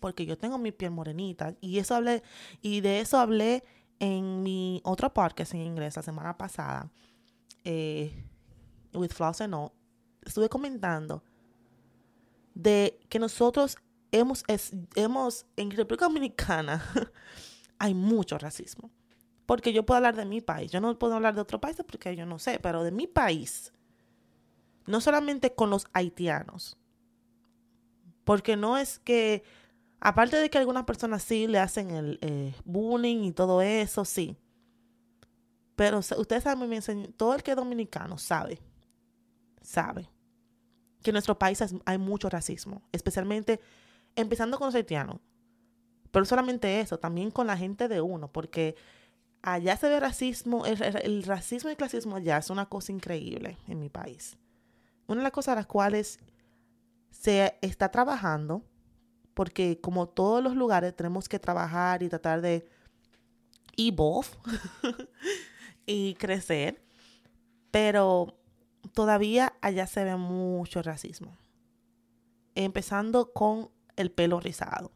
porque 0.01 0.27
yo 0.27 0.37
tengo 0.37 0.59
mi 0.59 0.73
piel 0.73 0.91
morenita, 0.91 1.55
y 1.61 1.79
eso 1.79 1.95
hablé, 1.95 2.25
y 2.61 2.81
de 2.81 2.99
eso 2.99 3.19
hablé 3.21 3.63
en 4.01 4.43
mi 4.43 4.81
otro 4.83 5.15
podcast 5.15 5.55
en 5.55 5.61
inglés 5.61 5.95
la 5.95 6.03
semana 6.03 6.37
pasada, 6.37 6.91
eh, 7.63 8.25
with 8.95 9.11
Floss 9.11 9.43
and 9.43 9.55
All, 9.55 9.71
estuve 10.29 10.49
comentando 10.49 11.23
de 12.55 12.99
que 13.09 13.19
nosotros 13.19 13.77
hemos, 14.13 14.45
hemos 14.95 15.47
en 15.57 15.71
República 15.71 16.07
Dominicana 16.07 16.83
hay 17.79 17.95
mucho 17.95 18.39
racismo. 18.39 18.91
Porque 19.47 19.73
yo 19.73 19.87
puedo 19.87 19.97
hablar 19.97 20.17
de 20.17 20.27
mi 20.27 20.43
país, 20.43 20.71
yo 20.71 20.81
no 20.81 20.99
puedo 20.99 21.15
hablar 21.15 21.35
de 21.35 21.41
otro 21.41 21.61
país 21.61 21.77
porque 21.87 22.15
yo 22.15 22.27
no 22.27 22.39
sé, 22.39 22.59
pero 22.61 22.85
de 22.85 22.91
mi 22.91 23.07
país, 23.07 23.73
no 24.87 25.01
solamente 25.01 25.55
con 25.55 25.71
los 25.71 25.87
haitianos, 25.95 26.77
porque 28.25 28.57
no 28.57 28.77
es 28.77 28.99
que, 28.99 29.43
aparte 30.01 30.37
de 30.37 30.51
que 30.51 30.59
algunas 30.59 30.85
personas 30.85 31.23
sí 31.23 31.47
le 31.47 31.61
hacen 31.61 31.93
el 31.93 32.19
eh, 32.21 32.55
bullying 32.67 33.25
y 33.25 33.33
todo 33.33 33.63
eso, 33.63 34.05
sí. 34.05 34.37
Pero 35.77 36.01
ustedes 36.01 36.43
saben 36.43 36.59
muy 36.59 36.69
bien, 36.69 37.15
todo 37.15 37.35
el 37.35 37.43
que 37.43 37.53
es 37.53 37.57
dominicano 37.57 38.19
sabe, 38.19 38.61
sabe 39.63 40.11
que 41.03 41.11
en 41.11 41.15
nuestro 41.15 41.39
país 41.39 41.63
hay 41.85 41.99
mucho 41.99 42.29
racismo, 42.29 42.83
especialmente 42.93 43.61
empezando 44.17 44.59
con 44.59 44.67
los 44.67 44.75
haitianos. 44.75 45.21
Pero 46.11 46.25
solamente 46.25 46.81
eso, 46.81 46.99
también 46.99 47.31
con 47.31 47.47
la 47.47 47.57
gente 47.57 47.89
de 47.89 48.01
uno, 48.01 48.33
porque 48.33 48.77
allá 49.43 49.77
se 49.77 49.89
ve 49.89 50.01
racismo, 50.01 50.65
el, 50.67 51.23
racismo 51.23 51.71
y 51.71 51.73
el 51.73 51.77
clasismo 51.77 52.17
allá 52.17 52.39
es 52.39 52.51
una 52.51 52.67
cosa 52.67 52.93
increíble 52.93 53.59
en 53.67 53.79
mi 53.79 53.89
país. 53.89 54.37
Una 55.07 55.19
de 55.19 55.25
las 55.25 55.33
cosas 55.33 55.53
a 55.53 55.57
las 55.57 55.67
cuales 55.67 56.19
se 57.11 57.57
está 57.63 57.91
trabajando, 57.91 58.63
porque 59.35 59.81
como 59.81 60.09
todos 60.09 60.43
los 60.43 60.57
lugares 60.57 60.95
tenemos 60.97 61.29
que 61.29 61.39
trabajar 61.39 62.03
y 62.03 62.09
tratar 62.09 62.41
de 62.41 62.69
evolve 63.77 64.29
y 65.87 66.15
crecer, 66.15 66.83
pero 67.71 68.38
todavía 68.93 69.55
allá 69.61 69.87
se 69.87 70.05
ve 70.05 70.17
mucho 70.17 70.83
racismo. 70.83 71.37
Empezando 72.55 73.33
con 73.33 73.71
el 73.97 74.11
pelo 74.11 74.41
rizado. 74.41 74.93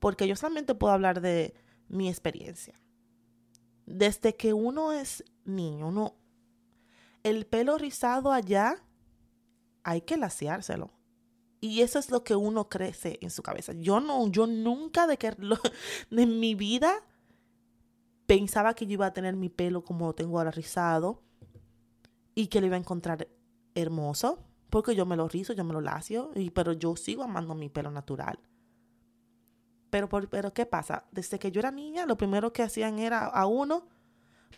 Porque 0.00 0.28
yo 0.28 0.36
solamente 0.36 0.74
puedo 0.74 0.92
hablar 0.92 1.20
de 1.20 1.54
mi 1.88 2.08
experiencia. 2.08 2.74
Desde 3.86 4.36
que 4.36 4.52
uno 4.52 4.92
es 4.92 5.24
niño, 5.44 5.88
uno, 5.88 6.14
el 7.22 7.46
pelo 7.46 7.78
rizado 7.78 8.32
allá 8.32 8.76
hay 9.82 10.02
que 10.02 10.16
laciárselo. 10.16 10.90
Y 11.60 11.80
eso 11.80 11.98
es 11.98 12.10
lo 12.10 12.22
que 12.22 12.36
uno 12.36 12.68
crece 12.68 13.18
en 13.22 13.30
su 13.30 13.42
cabeza. 13.42 13.72
Yo 13.72 14.00
no, 14.00 14.28
yo 14.28 14.46
nunca 14.46 15.06
de 15.06 15.16
que 15.16 15.30
de 16.10 16.26
mi 16.26 16.54
vida 16.54 17.02
pensaba 18.26 18.74
que 18.74 18.86
yo 18.86 18.92
iba 18.92 19.06
a 19.06 19.12
tener 19.14 19.34
mi 19.34 19.48
pelo 19.48 19.82
como 19.82 20.06
lo 20.06 20.14
tengo 20.14 20.38
ahora 20.38 20.50
rizado 20.50 21.22
y 22.38 22.46
que 22.46 22.60
lo 22.60 22.68
iba 22.68 22.76
a 22.76 22.78
encontrar 22.78 23.26
hermoso, 23.74 24.38
porque 24.70 24.94
yo 24.94 25.04
me 25.04 25.16
lo 25.16 25.26
rizo, 25.26 25.54
yo 25.54 25.64
me 25.64 25.72
lo 25.72 25.80
lacio, 25.80 26.30
y, 26.36 26.50
pero 26.50 26.72
yo 26.72 26.94
sigo 26.94 27.24
amando 27.24 27.56
mi 27.56 27.68
pelo 27.68 27.90
natural. 27.90 28.38
Pero, 29.90 30.08
pero 30.08 30.54
¿qué 30.54 30.64
pasa? 30.64 31.02
Desde 31.10 31.40
que 31.40 31.50
yo 31.50 31.58
era 31.58 31.72
niña, 31.72 32.06
lo 32.06 32.16
primero 32.16 32.52
que 32.52 32.62
hacían 32.62 33.00
era 33.00 33.26
a 33.26 33.46
uno 33.46 33.88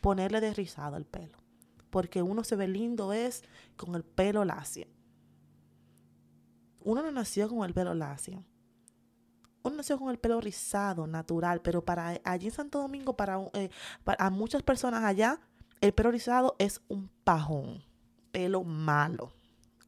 ponerle 0.02 0.42
de 0.42 0.52
rizado 0.52 0.98
el 0.98 1.06
pelo. 1.06 1.38
Porque 1.88 2.20
uno 2.20 2.44
se 2.44 2.54
ve 2.54 2.68
lindo 2.68 3.14
es 3.14 3.44
con 3.78 3.94
el 3.94 4.04
pelo 4.04 4.44
lacio. 4.44 4.86
Uno 6.80 7.00
no 7.00 7.10
nació 7.10 7.48
con 7.48 7.66
el 7.66 7.72
pelo 7.72 7.94
lacio. 7.94 8.44
Uno 9.62 9.76
nació 9.76 9.98
con 9.98 10.10
el 10.10 10.18
pelo 10.18 10.38
rizado, 10.42 11.06
natural, 11.06 11.62
pero 11.62 11.82
para 11.82 12.20
allí 12.24 12.48
en 12.48 12.52
Santo 12.52 12.78
Domingo, 12.78 13.16
para, 13.16 13.40
eh, 13.54 13.70
para 14.04 14.28
muchas 14.28 14.62
personas 14.62 15.02
allá, 15.02 15.40
el 15.80 15.92
pelo 15.92 16.10
rizado 16.10 16.56
es 16.58 16.80
un 16.88 17.10
pajón, 17.24 17.82
pelo 18.32 18.62
malo, 18.64 19.32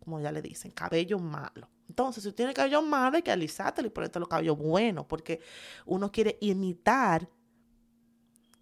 como 0.01 0.21
ya 0.21 0.33
le 0.33 0.43
dicen, 0.43 0.71
cabello 0.71 1.19
malo. 1.19 1.69
Entonces, 1.89 2.25
si 2.25 2.33
tiene 2.33 2.55
cabello 2.55 2.81
malo, 2.81 3.17
hay 3.17 3.23
que 3.23 3.31
alisártelo 3.31 3.89
y 3.89 3.91
ponerte 3.91 4.19
los 4.19 4.29
cabellos 4.29 4.57
buenos, 4.57 5.05
porque 5.07 5.41
uno 5.85 6.11
quiere 6.11 6.39
imitar, 6.41 7.29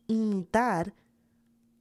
imitar 0.08 0.92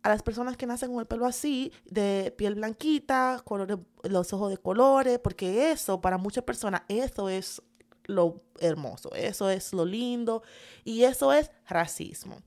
a 0.04 0.10
las 0.10 0.22
personas 0.22 0.56
que 0.56 0.68
nacen 0.68 0.92
con 0.92 1.00
el 1.00 1.08
pelo 1.08 1.26
así, 1.26 1.72
de 1.86 2.34
piel 2.38 2.56
blanquita, 2.56 3.42
colores, 3.44 3.80
los 4.04 4.32
ojos 4.32 4.52
de 4.52 4.58
colores, 4.58 5.20
porque 5.20 5.72
eso, 5.72 6.00
para 6.00 6.18
muchas 6.18 6.44
personas, 6.44 6.84
eso 6.88 7.30
es 7.30 7.62
lo 8.06 8.44
hermoso, 8.60 9.14
eso 9.14 9.50
es 9.50 9.74
lo 9.74 9.86
lindo 9.86 10.44
y 10.84 11.04
eso 11.04 11.34
es 11.34 11.52
racismo. 11.68 12.42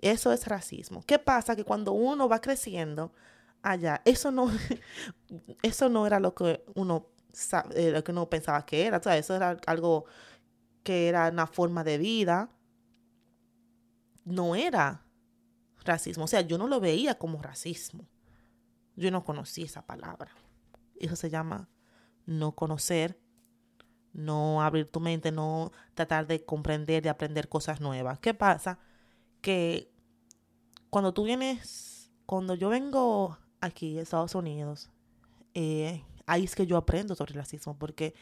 Eso 0.00 0.32
es 0.32 0.46
racismo. 0.46 1.02
¿Qué 1.06 1.18
pasa? 1.18 1.56
Que 1.56 1.64
cuando 1.64 1.92
uno 1.92 2.28
va 2.28 2.40
creciendo 2.40 3.12
allá, 3.62 4.02
eso 4.04 4.30
no, 4.30 4.50
eso 5.62 5.88
no 5.88 6.06
era 6.06 6.20
lo 6.20 6.34
que 6.34 6.64
uno 6.74 7.06
eh, 7.74 7.90
lo 7.92 8.02
que 8.02 8.12
uno 8.12 8.28
pensaba 8.28 8.64
que 8.66 8.86
era. 8.86 8.98
O 8.98 9.02
sea, 9.02 9.16
eso 9.16 9.36
era 9.36 9.56
algo 9.66 10.04
que 10.82 11.08
era 11.08 11.28
una 11.28 11.46
forma 11.46 11.84
de 11.84 11.98
vida. 11.98 12.50
No 14.24 14.54
era 14.54 15.04
racismo. 15.84 16.24
O 16.24 16.28
sea, 16.28 16.40
yo 16.42 16.58
no 16.58 16.68
lo 16.68 16.80
veía 16.80 17.18
como 17.18 17.42
racismo. 17.42 18.06
Yo 18.96 19.10
no 19.10 19.24
conocí 19.24 19.62
esa 19.62 19.86
palabra. 19.86 20.30
Eso 20.98 21.16
se 21.16 21.30
llama 21.30 21.68
no 22.26 22.54
conocer, 22.54 23.18
no 24.12 24.62
abrir 24.62 24.90
tu 24.90 25.00
mente, 25.00 25.32
no 25.32 25.72
tratar 25.94 26.26
de 26.26 26.44
comprender, 26.44 27.02
de 27.02 27.08
aprender 27.08 27.48
cosas 27.48 27.80
nuevas. 27.80 28.18
¿Qué 28.18 28.34
pasa? 28.34 28.78
Que 29.40 29.90
cuando 30.90 31.14
tú 31.14 31.24
vienes, 31.24 32.10
cuando 32.26 32.54
yo 32.54 32.68
vengo 32.68 33.38
aquí 33.60 33.98
a 33.98 34.02
Estados 34.02 34.34
Unidos, 34.34 34.90
eh, 35.54 36.04
ahí 36.26 36.44
es 36.44 36.54
que 36.54 36.66
yo 36.66 36.76
aprendo 36.76 37.14
sobre 37.14 37.32
el 37.32 37.38
racismo, 37.38 37.76
porque 37.78 38.14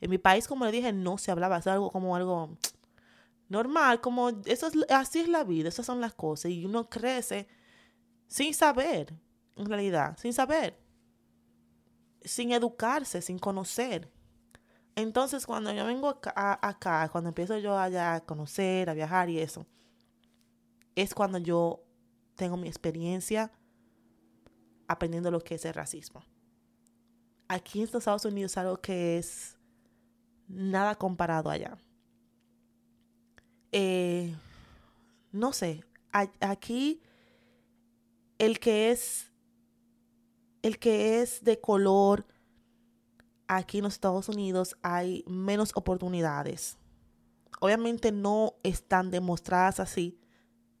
en 0.00 0.10
mi 0.10 0.18
país, 0.18 0.46
como 0.46 0.64
le 0.64 0.72
dije, 0.72 0.92
no 0.92 1.18
se 1.18 1.30
hablaba, 1.30 1.58
es 1.58 1.66
algo 1.66 1.90
como 1.90 2.16
algo 2.16 2.56
normal, 3.48 4.00
como 4.00 4.30
eso 4.46 4.66
es, 4.66 4.74
así 4.90 5.20
es 5.20 5.28
la 5.28 5.44
vida, 5.44 5.68
esas 5.68 5.86
son 5.86 6.00
las 6.00 6.14
cosas, 6.14 6.50
y 6.50 6.64
uno 6.64 6.88
crece 6.88 7.46
sin 8.26 8.54
saber, 8.54 9.14
en 9.56 9.66
realidad, 9.66 10.16
sin 10.18 10.32
saber, 10.32 10.78
sin 12.22 12.52
educarse, 12.52 13.22
sin 13.22 13.38
conocer. 13.38 14.10
Entonces, 14.96 15.46
cuando 15.46 15.72
yo 15.72 15.84
vengo 15.86 16.08
acá, 16.08 16.58
acá, 16.62 17.08
cuando 17.10 17.28
empiezo 17.28 17.58
yo 17.58 17.76
allá 17.78 18.14
a 18.14 18.20
conocer, 18.20 18.88
a 18.88 18.94
viajar 18.94 19.28
y 19.28 19.40
eso, 19.40 19.66
es 20.96 21.14
cuando 21.14 21.38
yo 21.38 21.84
tengo 22.36 22.56
mi 22.56 22.68
experiencia 22.68 23.52
aprendiendo 24.86 25.30
lo 25.30 25.40
que 25.40 25.54
es 25.54 25.64
el 25.64 25.74
racismo 25.74 26.24
aquí 27.48 27.80
en 27.80 27.84
Estados 27.84 28.24
Unidos 28.24 28.52
es 28.52 28.58
algo 28.58 28.80
que 28.80 29.18
es 29.18 29.58
nada 30.48 30.94
comparado 30.96 31.50
allá. 31.50 31.76
Eh, 33.72 34.34
no 35.32 35.52
sé, 35.52 35.84
aquí 36.12 37.02
el 38.38 38.58
que 38.58 38.90
es 38.90 39.32
el 40.62 40.78
que 40.78 41.20
es 41.20 41.44
de 41.44 41.60
color 41.60 42.26
aquí 43.48 43.78
en 43.78 43.84
los 43.84 43.94
Estados 43.94 44.28
Unidos 44.28 44.76
hay 44.82 45.24
menos 45.26 45.72
oportunidades. 45.74 46.78
Obviamente 47.60 48.12
no 48.12 48.54
están 48.62 49.10
demostradas 49.10 49.80
así, 49.80 50.18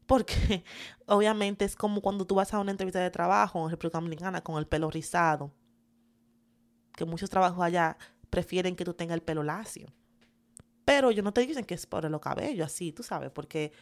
porque 0.06 0.64
obviamente 1.06 1.64
es 1.64 1.76
como 1.76 2.00
cuando 2.00 2.26
tú 2.26 2.36
vas 2.36 2.52
a 2.54 2.60
una 2.60 2.70
entrevista 2.70 3.00
de 3.00 3.10
trabajo 3.10 3.64
en 3.64 3.70
República 3.70 3.98
Dominicana 3.98 4.42
con 4.42 4.58
el 4.58 4.66
pelo 4.66 4.90
rizado 4.90 5.52
que 6.94 7.04
muchos 7.04 7.30
trabajos 7.30 7.62
allá 7.62 7.96
prefieren 8.30 8.76
que 8.76 8.84
tú 8.84 8.94
tengas 8.94 9.14
el 9.14 9.22
pelo 9.22 9.42
lacio. 9.42 9.88
Pero 10.84 11.10
ellos 11.10 11.24
no 11.24 11.32
te 11.32 11.46
dicen 11.46 11.64
que 11.64 11.74
es 11.74 11.86
por 11.86 12.04
el 12.04 12.20
cabello, 12.20 12.64
así, 12.64 12.92
tú 12.92 13.02
sabes, 13.02 13.30
porque 13.30 13.72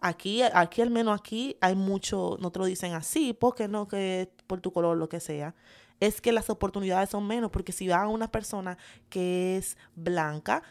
aquí, 0.00 0.42
aquí 0.42 0.82
al 0.82 0.90
menos 0.90 1.18
aquí 1.18 1.56
hay 1.60 1.76
mucho, 1.76 2.36
no 2.40 2.50
te 2.50 2.58
lo 2.58 2.64
dicen 2.64 2.94
así, 2.94 3.32
porque 3.32 3.68
no 3.68 3.86
que 3.86 4.32
por 4.46 4.60
tu 4.60 4.72
color, 4.72 4.96
lo 4.96 5.08
que 5.08 5.20
sea. 5.20 5.54
es 6.00 6.20
que 6.20 6.32
las 6.32 6.50
oportunidades 6.50 7.10
son 7.10 7.26
menos, 7.26 7.50
porque 7.50 7.72
si 7.72 7.88
va 7.88 8.02
a 8.02 8.08
una 8.08 8.30
persona 8.30 8.76
que 9.08 9.56
es 9.56 9.76
blanca 9.94 10.62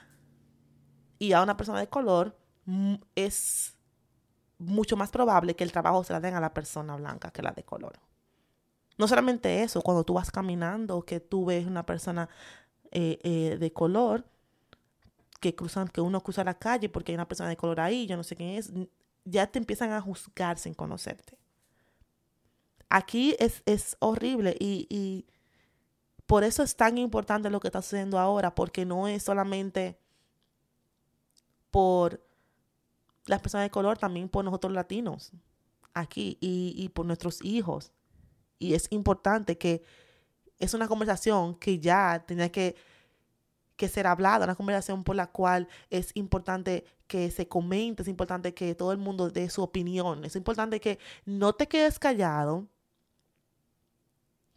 y 1.19 1.33
a 1.33 1.41
una 1.41 1.57
persona 1.57 1.79
de 1.79 1.87
color, 1.87 2.37
es 3.15 3.76
mucho 4.59 4.95
más 4.97 5.11
probable 5.11 5.55
que 5.55 5.63
el 5.63 5.71
trabajo 5.71 6.03
se 6.03 6.13
la 6.13 6.19
den 6.19 6.35
a 6.35 6.39
la 6.39 6.53
persona 6.53 6.95
blanca 6.95 7.31
que 7.31 7.41
la 7.41 7.51
de 7.51 7.63
color. 7.63 7.99
No 8.97 9.07
solamente 9.07 9.63
eso, 9.63 9.81
cuando 9.81 10.03
tú 10.03 10.13
vas 10.13 10.31
caminando, 10.31 11.03
que 11.03 11.19
tú 11.19 11.45
ves 11.45 11.67
una 11.67 11.85
persona 11.85 12.29
eh, 12.91 13.19
eh, 13.23 13.57
de 13.59 13.73
color, 13.73 14.25
que 15.39 15.53
cruzan, 15.53 15.87
que 15.87 16.01
uno 16.01 16.21
cruza 16.21 16.43
la 16.43 16.57
calle 16.57 16.89
porque 16.89 17.11
hay 17.11 17.15
una 17.15 17.27
persona 17.27 17.49
de 17.49 17.57
color 17.57 17.79
ahí, 17.79 18.07
yo 18.07 18.17
no 18.17 18.23
sé 18.23 18.35
quién 18.35 18.49
es, 18.49 18.71
ya 19.23 19.45
te 19.47 19.59
empiezan 19.59 19.91
a 19.91 20.01
juzgar 20.01 20.57
sin 20.57 20.73
conocerte. 20.73 21.37
Aquí 22.89 23.35
es, 23.37 23.61
es 23.65 23.97
horrible 23.99 24.55
y, 24.59 24.87
y 24.89 25.27
por 26.25 26.43
eso 26.43 26.63
es 26.63 26.75
tan 26.75 26.97
importante 26.97 27.49
lo 27.49 27.59
que 27.59 27.67
está 27.67 27.81
sucediendo 27.81 28.17
ahora, 28.17 28.55
porque 28.55 28.85
no 28.85 29.07
es 29.07 29.23
solamente 29.23 29.99
por 31.69 32.26
las 33.27 33.41
personas 33.41 33.65
de 33.65 33.71
color, 33.71 33.97
también 33.97 34.29
por 34.29 34.43
nosotros 34.43 34.73
latinos 34.73 35.31
aquí 35.93 36.37
y, 36.41 36.73
y 36.75 36.89
por 36.89 37.05
nuestros 37.05 37.43
hijos. 37.43 37.91
Y 38.59 38.73
es 38.73 38.87
importante 38.91 39.57
que 39.57 39.83
es 40.59 40.73
una 40.73 40.87
conversación 40.87 41.55
que 41.55 41.79
ya 41.79 42.23
tenía 42.25 42.51
que, 42.51 42.75
que 43.75 43.87
ser 43.87 44.07
hablada, 44.07 44.45
una 44.45 44.55
conversación 44.55 45.03
por 45.03 45.15
la 45.15 45.27
cual 45.27 45.67
es 45.89 46.11
importante 46.15 46.83
que 47.07 47.31
se 47.31 47.47
comente, 47.47 48.01
es 48.01 48.07
importante 48.07 48.53
que 48.53 48.75
todo 48.75 48.91
el 48.91 48.97
mundo 48.97 49.29
dé 49.29 49.49
su 49.49 49.61
opinión, 49.61 50.25
es 50.25 50.35
importante 50.35 50.79
que 50.79 50.99
no 51.25 51.53
te 51.53 51.67
quedes 51.67 51.99
callado, 51.99 52.67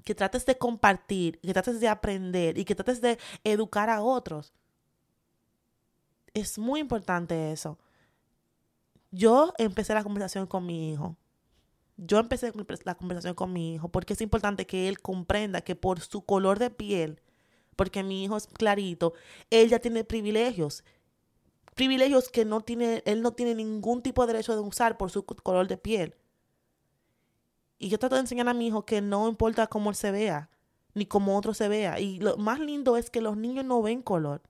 que 0.05 0.15
trates 0.15 0.47
de 0.47 0.57
compartir, 0.57 1.39
que 1.41 1.53
trates 1.53 1.79
de 1.81 1.89
aprender 1.89 2.57
y 2.57 2.65
que 2.65 2.75
trates 2.75 3.01
de 3.01 3.19
educar 3.45 3.91
a 3.91 4.03
otros. 4.03 4.53
Es 6.33 6.59
muy 6.59 6.81
importante 6.81 7.53
eso. 7.53 7.79
Yo 9.11 9.53
empecé 9.59 9.95
la 9.95 10.05
conversación 10.05 10.47
con 10.47 10.67
mi 10.67 10.93
hijo. 10.93 11.17
Yo 11.97 12.19
empecé 12.19 12.53
la 12.85 12.95
conversación 12.95 13.35
con 13.35 13.53
mi 13.53 13.75
hijo 13.75 13.89
porque 13.89 14.15
es 14.15 14.21
importante 14.21 14.67
que 14.67 14.89
él 14.89 15.01
comprenda 15.01 15.61
que 15.61 15.77
por 15.77 16.01
su 16.01 16.23
color 16.23 16.59
de 16.59 16.71
piel, 16.71 17.21
porque 17.77 18.03
mi 18.03 18.25
hijo 18.25 18.37
es 18.37 18.47
clarito, 18.47 19.13
él 19.51 19.69
ya 19.69 19.81
tiene 19.81 20.05
privilegios. 20.05 20.85
Privilegios 21.75 22.31
que 22.31 22.45
no 22.45 22.63
tiene, 22.63 23.03
él 23.05 23.23
no 23.23 23.33
tiene 23.33 23.55
ningún 23.55 24.03
tipo 24.03 24.23
de 24.27 24.33
derecho 24.33 24.55
de 24.55 24.61
usar 24.61 24.97
por 24.97 25.11
su 25.11 25.25
color 25.25 25.69
de 25.69 25.77
piel. 25.77 26.15
Y 27.79 27.89
yo 27.89 27.99
trato 27.99 28.15
de 28.15 28.23
enseñar 28.23 28.49
a 28.49 28.55
mi 28.55 28.67
hijo 28.67 28.85
que 28.85 29.01
no 29.01 29.29
importa 29.29 29.67
cómo 29.67 29.91
él 29.91 29.97
se 29.97 30.11
vea, 30.11 30.51
ni 30.95 31.07
cómo 31.07 31.37
otro 31.37 31.55
se 31.55 31.69
vea. 31.69 31.99
Y 32.01 32.19
lo 32.21 32.37
más 32.37 32.61
lindo 32.61 32.97
es 32.97 33.11
que 33.11 33.21
los 33.21 33.37
niños 33.37 33.65
no 33.65 33.83
ven 33.83 34.03
color. 34.03 34.43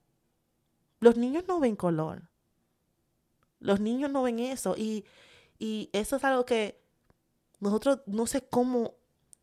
Los 0.99 1.17
niños 1.17 1.45
no 1.49 1.61
ven 1.61 1.76
color. 1.76 2.29
Los 3.61 3.81
niños 3.81 4.11
no 4.11 4.23
ven 4.23 4.38
eso. 4.40 4.75
Y, 4.76 5.05
y 5.59 5.90
eso 5.93 6.17
es 6.17 6.25
algo 6.25 6.45
que 6.45 6.83
nosotros 7.61 8.00
no 8.07 8.26
sé 8.26 8.43
cómo 8.43 8.95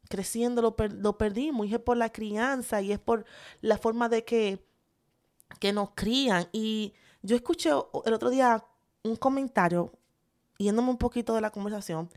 creciendo 0.09 0.61
lo, 0.61 0.75
lo, 0.77 1.17
perdimos. 1.17 1.67
Y 1.67 1.73
es 1.73 1.79
por 1.79 1.97
la 1.97 2.11
crianza 2.11 2.81
y 2.81 2.91
es 2.91 2.99
por 2.99 3.25
la 3.61 3.77
forma 3.77 4.09
de 4.09 4.25
que, 4.25 4.65
que 5.59 5.73
nos 5.73 5.91
crían. 5.91 6.47
Y 6.51 6.93
yo 7.21 7.35
escuché 7.35 7.69
el 7.69 8.13
otro 8.13 8.29
día 8.29 8.65
un 9.03 9.15
comentario, 9.15 9.93
yéndome 10.57 10.89
un 10.89 10.97
poquito 10.97 11.33
de 11.33 11.41
la 11.41 11.51
conversación, 11.51 12.09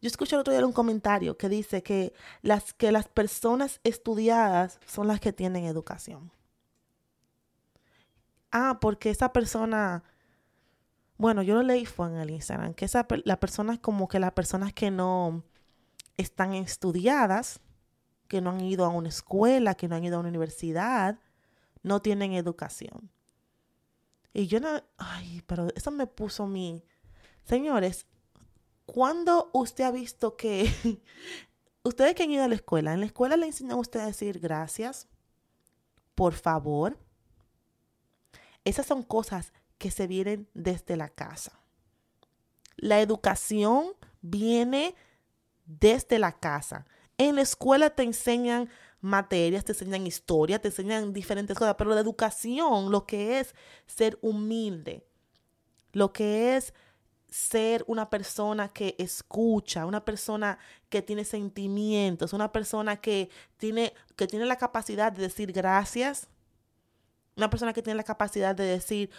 yo 0.00 0.06
escuché 0.06 0.34
el 0.34 0.40
otro 0.40 0.54
día 0.54 0.64
un 0.64 0.72
comentario 0.72 1.36
que 1.36 1.48
dice 1.48 1.82
que 1.82 2.14
las, 2.40 2.72
que 2.72 2.90
las 2.90 3.06
personas 3.08 3.80
estudiadas 3.84 4.80
son 4.86 5.06
las 5.06 5.20
que 5.20 5.32
tienen 5.32 5.66
educación. 5.66 6.30
Ah, 8.50 8.78
porque 8.80 9.10
esa 9.10 9.32
persona, 9.32 10.02
bueno, 11.20 11.42
yo 11.42 11.54
lo 11.54 11.62
leí 11.62 11.86
fue 11.86 12.08
en 12.08 12.16
el 12.16 12.30
Instagram, 12.30 12.74
que 12.74 12.86
esa, 12.86 13.06
la 13.24 13.38
persona 13.38 13.74
es 13.74 13.78
como 13.78 14.08
que 14.08 14.18
las 14.18 14.32
personas 14.32 14.72
que 14.72 14.90
no 14.90 15.44
están 16.16 16.54
estudiadas, 16.54 17.60
que 18.26 18.40
no 18.40 18.50
han 18.50 18.60
ido 18.60 18.84
a 18.84 18.88
una 18.88 19.08
escuela, 19.08 19.74
que 19.74 19.86
no 19.86 19.96
han 19.96 20.04
ido 20.04 20.16
a 20.16 20.20
una 20.20 20.30
universidad, 20.30 21.18
no 21.82 22.00
tienen 22.00 22.32
educación. 22.32 23.10
Y 24.32 24.46
yo 24.46 24.60
no, 24.60 24.68
ay, 24.98 25.42
pero 25.46 25.68
eso 25.74 25.90
me 25.90 26.06
puso 26.06 26.46
mi, 26.46 26.84
señores, 27.44 28.06
¿Cuándo 28.92 29.50
usted 29.52 29.84
ha 29.84 29.92
visto 29.92 30.36
que 30.36 30.68
ustedes 31.84 32.16
que 32.16 32.24
han 32.24 32.30
ido 32.32 32.42
a 32.42 32.48
la 32.48 32.56
escuela, 32.56 32.92
en 32.92 32.98
la 32.98 33.06
escuela 33.06 33.36
le 33.36 33.46
enseñan 33.46 33.74
a 33.74 33.80
usted 33.80 34.00
a 34.00 34.06
decir 34.06 34.40
gracias, 34.40 35.06
por 36.16 36.32
favor? 36.32 36.98
Esas 38.64 38.86
son 38.86 39.04
cosas 39.04 39.52
que 39.80 39.90
se 39.90 40.06
vienen 40.06 40.46
desde 40.52 40.94
la 40.94 41.08
casa. 41.08 41.58
La 42.76 43.00
educación 43.00 43.94
viene 44.20 44.94
desde 45.64 46.18
la 46.18 46.32
casa. 46.32 46.86
En 47.16 47.36
la 47.36 47.40
escuela 47.40 47.88
te 47.88 48.02
enseñan 48.02 48.68
materias, 49.00 49.64
te 49.64 49.72
enseñan 49.72 50.06
historia, 50.06 50.60
te 50.60 50.68
enseñan 50.68 51.14
diferentes 51.14 51.56
cosas, 51.56 51.76
pero 51.78 51.94
la 51.94 52.00
educación, 52.00 52.92
lo 52.92 53.06
que 53.06 53.40
es 53.40 53.54
ser 53.86 54.18
humilde, 54.20 55.06
lo 55.92 56.12
que 56.12 56.56
es 56.56 56.74
ser 57.30 57.82
una 57.86 58.10
persona 58.10 58.68
que 58.68 58.96
escucha, 58.98 59.86
una 59.86 60.04
persona 60.04 60.58
que 60.90 61.00
tiene 61.00 61.24
sentimientos, 61.24 62.34
una 62.34 62.52
persona 62.52 63.00
que 63.00 63.30
tiene, 63.56 63.94
que 64.14 64.26
tiene 64.26 64.44
la 64.44 64.56
capacidad 64.56 65.10
de 65.10 65.22
decir 65.22 65.52
gracias, 65.52 66.28
una 67.34 67.48
persona 67.48 67.72
que 67.72 67.80
tiene 67.80 67.96
la 67.96 68.04
capacidad 68.04 68.54
de 68.54 68.64
decir 68.64 69.10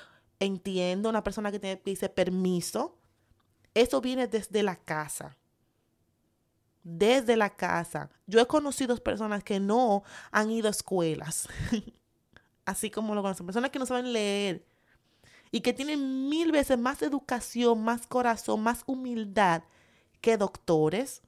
entiendo, 0.42 1.10
una 1.10 1.24
persona 1.24 1.52
que, 1.52 1.60
que 1.60 1.82
dice 1.86 2.10
permiso. 2.10 2.98
Eso 3.74 4.02
viene 4.02 4.28
desde 4.28 4.64
la 4.64 4.76
casa. 4.76 5.38
Desde 6.84 7.38
la 7.38 7.52
casa. 7.52 8.10
Yo 8.28 8.42
he 8.42 8.48
conocido 8.48 8.98
personas 8.98 9.44
que 9.44 9.60
no 9.60 10.04
han 10.32 10.52
ido 10.52 10.68
a 10.68 10.72
escuelas. 10.72 11.48
Así 12.66 12.92
como 12.92 13.16
lo 13.16 13.22
conocen. 13.22 13.46
Personas 13.46 13.72
que 13.72 13.80
no 13.80 13.86
saben 13.86 14.12
leer 14.12 14.66
y 15.52 15.60
que 15.62 15.74
tienen 15.74 16.30
mil 16.30 16.52
veces 16.52 16.80
más 16.80 17.02
educación, 17.02 17.84
más 17.84 18.08
corazón, 18.08 18.62
más 18.64 18.84
humildad 18.88 19.64
que 20.22 20.38
doctores, 20.38 21.22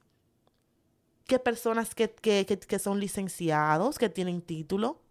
que 1.26 1.38
personas 1.38 1.94
que, 1.94 2.78
son 2.82 3.00
licenciados, 3.00 3.98
que 3.98 4.08
tienen 4.08 4.40
título. 4.40 5.02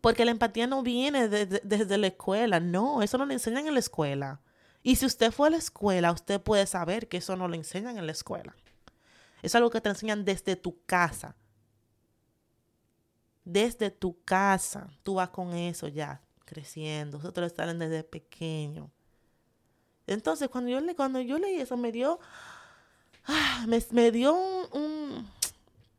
Porque 0.00 0.24
la 0.24 0.30
empatía 0.30 0.66
no 0.66 0.82
viene 0.82 1.28
desde 1.28 1.98
la 1.98 2.06
escuela, 2.06 2.60
no, 2.60 3.02
eso 3.02 3.18
no 3.18 3.26
le 3.26 3.34
enseñan 3.34 3.66
en 3.66 3.74
la 3.74 3.80
escuela. 3.80 4.40
Y 4.82 4.96
si 4.96 5.06
usted 5.06 5.32
fue 5.32 5.48
a 5.48 5.50
la 5.50 5.56
escuela, 5.56 6.12
usted 6.12 6.40
puede 6.40 6.66
saber 6.66 7.08
que 7.08 7.16
eso 7.16 7.36
no 7.36 7.48
lo 7.48 7.54
enseñan 7.54 7.98
en 7.98 8.06
la 8.06 8.12
escuela. 8.12 8.54
Es 9.42 9.54
algo 9.54 9.70
que 9.70 9.80
te 9.80 9.88
enseñan 9.88 10.24
desde 10.24 10.56
tu 10.56 10.84
casa. 10.84 11.36
Desde 13.44 13.90
tu 13.90 14.22
casa, 14.24 14.88
tú 15.02 15.14
vas 15.14 15.30
con 15.30 15.54
eso 15.54 15.88
ya 15.88 16.20
creciendo, 16.44 17.18
nosotros 17.18 17.52
salen 17.54 17.78
desde 17.78 18.02
pequeño. 18.04 18.90
Entonces, 20.06 20.48
cuando 20.48 20.70
yo, 20.70 20.80
le, 20.80 20.94
cuando 20.94 21.20
yo 21.20 21.38
leí 21.38 21.60
eso, 21.60 21.76
me 21.76 21.92
dio, 21.92 22.18
ah, 23.26 23.66
me, 23.66 24.10
dio 24.10 24.34
un, 24.72 25.28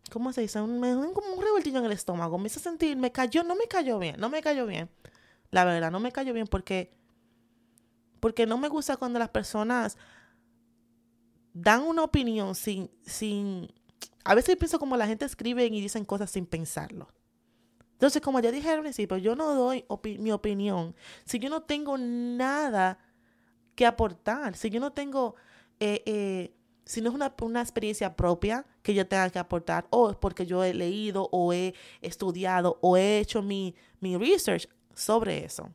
¿cómo 0.09 0.33
se 0.33 0.41
dice? 0.41 0.61
Me 0.61 0.87
dio 0.87 1.13
como 1.13 1.33
un 1.33 1.43
revoltillo 1.43 1.79
en 1.79 1.85
el 1.85 1.91
estómago. 1.91 2.37
Me 2.37 2.47
hizo 2.47 2.59
sentir, 2.59 2.97
me 2.97 3.11
cayó, 3.11 3.43
no 3.43 3.55
me 3.55 3.67
cayó 3.67 3.99
bien, 3.99 4.15
no 4.19 4.29
me 4.29 4.41
cayó 4.41 4.65
bien. 4.65 4.89
La 5.51 5.65
verdad, 5.65 5.91
no 5.91 5.99
me 5.99 6.11
cayó 6.11 6.33
bien 6.33 6.47
porque, 6.47 6.91
porque 8.19 8.45
no 8.45 8.57
me 8.57 8.67
gusta 8.67 8.97
cuando 8.97 9.19
las 9.19 9.29
personas 9.29 9.97
dan 11.53 11.83
una 11.83 12.03
opinión 12.03 12.55
sin, 12.55 12.91
sin, 13.05 13.71
a 14.23 14.35
veces 14.35 14.55
pienso 14.57 14.79
como 14.79 14.95
la 14.97 15.07
gente 15.07 15.25
escribe 15.25 15.65
y 15.65 15.81
dicen 15.81 16.05
cosas 16.05 16.29
sin 16.29 16.45
pensarlo. 16.45 17.07
Entonces, 17.93 18.21
como 18.21 18.39
ya 18.39 18.51
dije 18.51 18.69
al 18.69 18.81
principio, 18.81 19.17
yo 19.17 19.35
no 19.35 19.53
doy 19.55 19.85
mi 20.19 20.31
opinión 20.31 20.95
si 21.25 21.37
yo 21.37 21.49
no 21.49 21.63
tengo 21.63 21.97
nada 21.97 22.97
que 23.75 23.85
aportar, 23.85 24.55
si 24.55 24.69
yo 24.69 24.79
no 24.79 24.93
tengo, 24.93 25.35
eh, 25.79 26.03
eh, 26.05 26.55
si 26.89 27.01
no 27.01 27.09
es 27.09 27.15
una, 27.15 27.35
una, 27.43 27.61
experiencia 27.61 28.15
propia 28.15 28.65
que 28.81 28.95
yo 28.95 29.07
tenga 29.07 29.29
que 29.29 29.37
aportar, 29.37 29.85
o 29.91 30.09
es 30.09 30.17
porque 30.17 30.47
yo 30.47 30.63
he 30.63 30.73
leído 30.73 31.29
o 31.31 31.53
he 31.53 31.75
estudiado 32.01 32.79
o 32.81 32.97
he 32.97 33.19
hecho 33.19 33.43
mi, 33.43 33.75
mi 33.99 34.17
research 34.17 34.67
sobre 34.95 35.45
eso. 35.45 35.69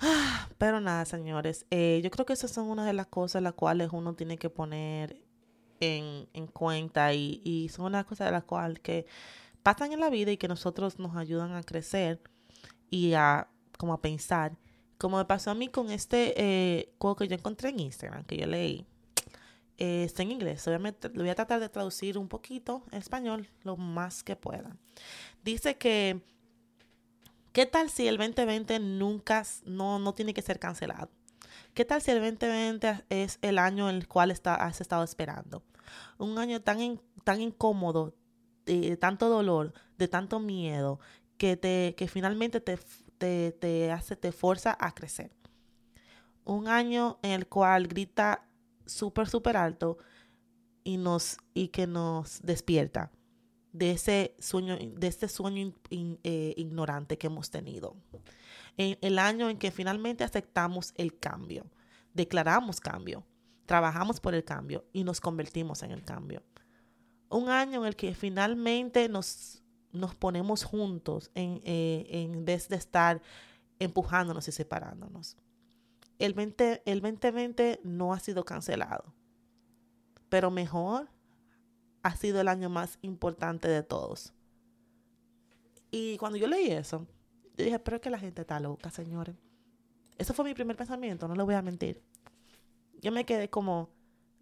Pero 0.56 0.80
nada, 0.80 1.04
señores, 1.04 1.66
eh, 1.70 2.00
yo 2.02 2.10
creo 2.10 2.24
que 2.24 2.32
esas 2.32 2.50
son 2.50 2.70
una 2.70 2.86
de 2.86 2.94
las 2.94 3.08
cosas 3.08 3.42
las 3.42 3.52
cuales 3.52 3.90
uno 3.92 4.14
tiene 4.14 4.38
que 4.38 4.48
poner 4.48 5.20
en, 5.80 6.26
en 6.32 6.46
cuenta 6.46 7.12
y, 7.12 7.42
y 7.44 7.68
son 7.68 7.84
una 7.84 8.04
cosa 8.04 8.24
de 8.24 8.30
las 8.30 8.44
cuales 8.44 8.80
que 8.80 9.04
pasan 9.62 9.92
en 9.92 10.00
la 10.00 10.08
vida 10.08 10.32
y 10.32 10.38
que 10.38 10.48
nosotros 10.48 10.98
nos 10.98 11.14
ayudan 11.14 11.52
a 11.52 11.62
crecer 11.62 12.22
y 12.88 13.12
a 13.12 13.50
como 13.76 13.92
a 13.92 14.00
pensar. 14.00 14.56
Como 14.98 15.16
me 15.18 15.24
pasó 15.24 15.50
a 15.50 15.54
mí 15.54 15.68
con 15.68 15.90
este 15.90 16.34
eh, 16.36 16.92
que 17.16 17.28
yo 17.28 17.34
encontré 17.34 17.70
en 17.70 17.80
Instagram, 17.80 18.24
que 18.24 18.36
yo 18.36 18.46
leí. 18.46 18.86
eh, 19.78 20.04
está 20.04 20.22
en 20.22 20.32
inglés. 20.32 20.66
Obviamente 20.66 21.08
lo 21.10 21.22
voy 21.22 21.30
a 21.30 21.34
tratar 21.34 21.60
de 21.60 21.68
traducir 21.68 22.18
un 22.18 22.28
poquito 22.28 22.82
en 22.90 22.98
español, 22.98 23.48
lo 23.62 23.76
más 23.76 24.24
que 24.24 24.34
pueda. 24.36 24.76
Dice 25.44 25.76
que, 25.78 26.20
¿qué 27.52 27.66
tal 27.66 27.90
si 27.90 28.08
el 28.08 28.16
2020 28.18 28.80
nunca, 28.80 29.44
no, 29.64 29.98
no 29.98 30.14
tiene 30.14 30.34
que 30.34 30.42
ser 30.42 30.58
cancelado? 30.58 31.10
¿Qué 31.74 31.84
tal 31.84 32.02
si 32.02 32.10
el 32.10 32.20
2020 32.20 33.04
es 33.08 33.38
el 33.42 33.58
año 33.58 33.88
en 33.88 33.96
el 33.96 34.08
cual 34.08 34.30
está, 34.32 34.56
has 34.56 34.80
estado 34.80 35.04
esperando? 35.04 35.62
Un 36.18 36.38
año 36.38 36.60
tan, 36.60 37.00
tan 37.24 37.40
incómodo, 37.40 38.14
de 38.66 38.96
tanto 38.96 39.28
dolor, 39.28 39.72
de 39.96 40.08
tanto 40.08 40.40
miedo, 40.40 40.98
que, 41.36 41.56
te, 41.56 41.94
que 41.96 42.08
finalmente 42.08 42.60
te, 42.60 42.78
te, 43.18 43.52
te 43.52 43.92
hace, 43.92 44.16
te 44.16 44.32
fuerza 44.32 44.76
a 44.78 44.94
crecer. 44.94 45.30
Un 46.44 46.68
año 46.68 47.18
en 47.22 47.32
el 47.32 47.46
cual 47.46 47.88
grita 47.88 48.48
súper, 48.86 49.28
súper 49.28 49.56
alto 49.56 49.98
y, 50.84 50.96
nos, 50.96 51.38
y 51.52 51.68
que 51.68 51.86
nos 51.86 52.40
despierta 52.42 53.10
de 53.72 53.92
ese 53.92 54.34
sueño, 54.38 54.76
de 54.76 55.06
este 55.06 55.28
sueño 55.28 55.74
eh, 55.90 56.54
ignorante 56.56 57.18
que 57.18 57.26
hemos 57.26 57.50
tenido. 57.50 57.96
En 58.76 58.96
el 59.00 59.18
año 59.18 59.50
en 59.50 59.58
que 59.58 59.70
finalmente 59.70 60.24
aceptamos 60.24 60.92
el 60.96 61.18
cambio, 61.18 61.66
declaramos 62.14 62.80
cambio, 62.80 63.24
trabajamos 63.66 64.20
por 64.20 64.34
el 64.34 64.44
cambio 64.44 64.84
y 64.92 65.04
nos 65.04 65.20
convertimos 65.20 65.82
en 65.82 65.90
el 65.90 66.04
cambio. 66.04 66.42
Un 67.28 67.50
año 67.50 67.82
en 67.82 67.88
el 67.88 67.96
que 67.96 68.14
finalmente 68.14 69.08
nos, 69.08 69.62
nos 69.92 70.14
ponemos 70.14 70.64
juntos 70.64 71.30
en, 71.34 71.60
eh, 71.64 72.06
en 72.10 72.44
vez 72.44 72.68
de 72.68 72.76
estar 72.76 73.22
empujándonos 73.78 74.46
y 74.48 74.52
separándonos. 74.52 75.36
El, 76.18 76.34
20, 76.34 76.82
el 76.84 77.00
2020 77.00 77.80
no 77.84 78.12
ha 78.12 78.18
sido 78.18 78.44
cancelado, 78.44 79.14
pero 80.28 80.50
mejor 80.50 81.08
ha 82.02 82.16
sido 82.16 82.40
el 82.40 82.48
año 82.48 82.68
más 82.68 82.98
importante 83.02 83.68
de 83.68 83.82
todos. 83.82 84.32
Y 85.90 86.16
cuando 86.18 86.36
yo 86.38 86.46
leí 86.46 86.70
eso, 86.70 87.06
yo 87.56 87.64
dije, 87.64 87.78
pero 87.78 87.96
es 87.96 88.02
que 88.02 88.10
la 88.10 88.18
gente 88.18 88.42
está 88.42 88.60
loca, 88.60 88.90
señores. 88.90 89.36
Eso 90.18 90.34
fue 90.34 90.44
mi 90.44 90.54
primer 90.54 90.76
pensamiento, 90.76 91.28
no 91.28 91.34
le 91.34 91.42
voy 91.42 91.54
a 91.54 91.62
mentir. 91.62 92.02
Yo 93.00 93.12
me 93.12 93.24
quedé 93.24 93.48
como, 93.48 93.88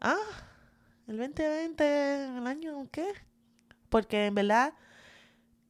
ah, 0.01 0.17
el 1.07 1.19
2020, 1.19 2.39
el 2.39 2.47
año, 2.47 2.89
¿qué? 2.91 3.07
Porque 3.91 4.27
en 4.27 4.35
verdad, 4.35 4.75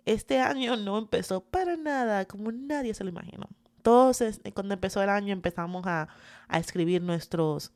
este 0.06 0.40
año 0.40 0.76
no 0.76 0.96
empezó 0.98 1.42
para 1.42 1.76
nada 1.76 2.24
como 2.24 2.50
nadie 2.52 2.94
se 2.94 3.04
lo 3.04 3.10
imaginó. 3.10 3.48
Entonces, 3.76 4.40
cuando 4.54 4.74
empezó 4.74 5.02
el 5.02 5.10
año 5.10 5.32
empezamos 5.32 5.86
a, 5.86 6.08
a 6.48 6.58
escribir 6.58 7.02
nuestros, 7.02 7.72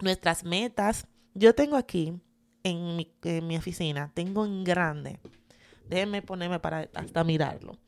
nuestras 0.00 0.44
metas. 0.44 1.06
Yo 1.34 1.54
tengo 1.54 1.76
aquí 1.76 2.20
en 2.62 2.96
mi, 2.96 3.12
en 3.22 3.46
mi 3.46 3.56
oficina, 3.56 4.10
tengo 4.14 4.44
en 4.44 4.64
grande. 4.64 5.20
Déjenme 5.88 6.22
ponerme 6.22 6.60
para 6.60 6.88
hasta 6.94 7.24
mirarlo. 7.24 7.78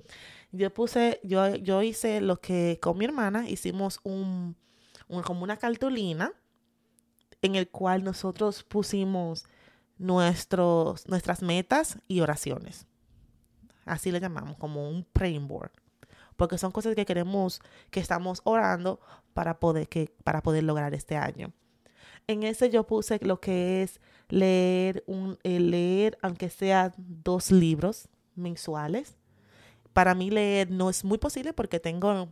Yo 0.52 0.72
puse, 0.72 1.20
yo, 1.24 1.56
yo 1.56 1.82
hice 1.82 2.20
lo 2.20 2.40
que 2.40 2.78
con 2.80 2.98
mi 2.98 3.04
hermana 3.04 3.48
hicimos 3.48 4.00
un, 4.04 4.56
un, 5.08 5.22
como 5.22 5.42
una 5.42 5.56
cartulina 5.56 6.32
en 7.42 7.56
el 7.56 7.68
cual 7.68 8.04
nosotros 8.04 8.62
pusimos 8.64 9.44
nuestros, 9.98 11.08
nuestras 11.08 11.42
metas 11.42 11.98
y 12.06 12.20
oraciones. 12.20 12.86
Así 13.86 14.12
le 14.12 14.20
llamamos, 14.20 14.58
como 14.58 14.88
un 14.88 15.04
praying 15.04 15.48
board. 15.48 15.70
Porque 16.36 16.58
son 16.58 16.72
cosas 16.72 16.94
que 16.94 17.06
queremos, 17.06 17.62
que 17.90 18.00
estamos 18.00 18.42
orando 18.44 19.00
para 19.32 19.58
poder, 19.58 19.88
que, 19.88 20.12
para 20.22 20.42
poder 20.42 20.64
lograr 20.64 20.92
este 20.92 21.16
año. 21.16 21.52
En 22.26 22.42
ese 22.42 22.68
yo 22.68 22.84
puse 22.86 23.18
lo 23.22 23.40
que 23.40 23.82
es 23.82 24.00
leer, 24.28 25.04
un, 25.06 25.38
eh, 25.44 25.60
leer 25.60 26.18
aunque 26.20 26.50
sea 26.50 26.92
dos 26.98 27.50
libros 27.50 28.08
mensuales. 28.34 29.16
Para 29.92 30.14
mí 30.14 30.30
leer 30.30 30.70
no 30.70 30.90
es 30.90 31.04
muy 31.04 31.18
posible 31.18 31.52
porque 31.54 31.80
tengo 31.80 32.28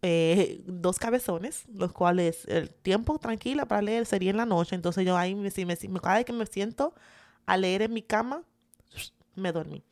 eh, 0.00 0.62
dos 0.66 0.98
cabezones, 0.98 1.64
los 1.72 1.92
cuales 1.92 2.44
el 2.48 2.70
tiempo 2.70 3.18
tranquila 3.18 3.66
para 3.66 3.82
leer 3.82 4.06
sería 4.06 4.30
en 4.30 4.36
la 4.36 4.46
noche. 4.46 4.74
Entonces 4.74 5.04
yo 5.06 5.16
ahí, 5.16 5.36
si 5.50 5.64
me, 5.64 5.76
cada 6.00 6.16
vez 6.16 6.24
que 6.24 6.32
me 6.32 6.46
siento 6.46 6.94
a 7.46 7.56
leer 7.56 7.82
en 7.82 7.92
mi 7.92 8.02
cama, 8.02 8.42
me 9.36 9.52
dormí. 9.52 9.84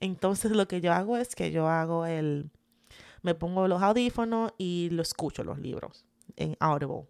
Entonces 0.00 0.52
lo 0.52 0.66
que 0.66 0.80
yo 0.80 0.92
hago 0.92 1.16
es 1.16 1.34
que 1.34 1.50
yo 1.50 1.68
hago 1.68 2.06
el, 2.06 2.50
me 3.22 3.34
pongo 3.34 3.68
los 3.68 3.82
audífonos 3.82 4.52
y 4.58 4.88
lo 4.90 5.02
escucho 5.02 5.44
los 5.44 5.58
libros 5.58 6.04
en 6.36 6.56
Audible. 6.60 7.06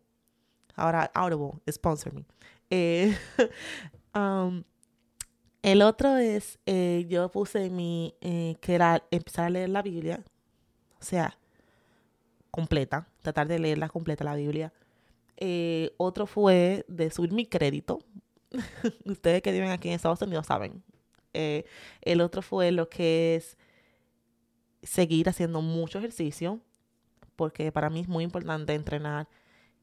Ahora 0.74 1.10
Audible, 1.14 1.60
sponsor 1.70 2.12
me. 2.14 2.24
Eh, 2.70 3.16
um, 4.14 4.62
el 5.62 5.82
otro 5.82 6.16
es, 6.16 6.58
eh, 6.66 7.06
yo 7.08 7.30
puse 7.30 7.70
mi, 7.70 8.14
eh, 8.20 8.56
que 8.60 8.74
era 8.74 9.02
empezar 9.10 9.46
a 9.46 9.50
leer 9.50 9.68
la 9.68 9.82
Biblia, 9.82 10.22
o 11.00 11.04
sea, 11.04 11.36
completa, 12.50 13.06
tratar 13.20 13.46
de 13.46 13.58
leerla 13.58 13.88
completa 13.88 14.24
la 14.24 14.34
Biblia. 14.34 14.72
otro 15.98 16.26
fue 16.26 16.84
de 16.88 17.10
subir 17.10 17.32
mi 17.32 17.46
crédito. 17.46 18.00
Ustedes 19.04 19.42
que 19.42 19.52
viven 19.52 19.70
aquí 19.70 19.88
en 19.88 19.94
Estados 19.94 20.22
Unidos 20.22 20.46
saben. 20.46 20.82
El 21.32 22.20
otro 22.20 22.42
fue 22.42 22.72
lo 22.72 22.88
que 22.88 23.36
es 23.36 23.56
seguir 24.82 25.28
haciendo 25.28 25.62
mucho 25.62 25.98
ejercicio, 25.98 26.60
porque 27.36 27.72
para 27.72 27.90
mí 27.90 28.00
es 28.00 28.08
muy 28.08 28.24
importante 28.24 28.74
entrenar 28.74 29.28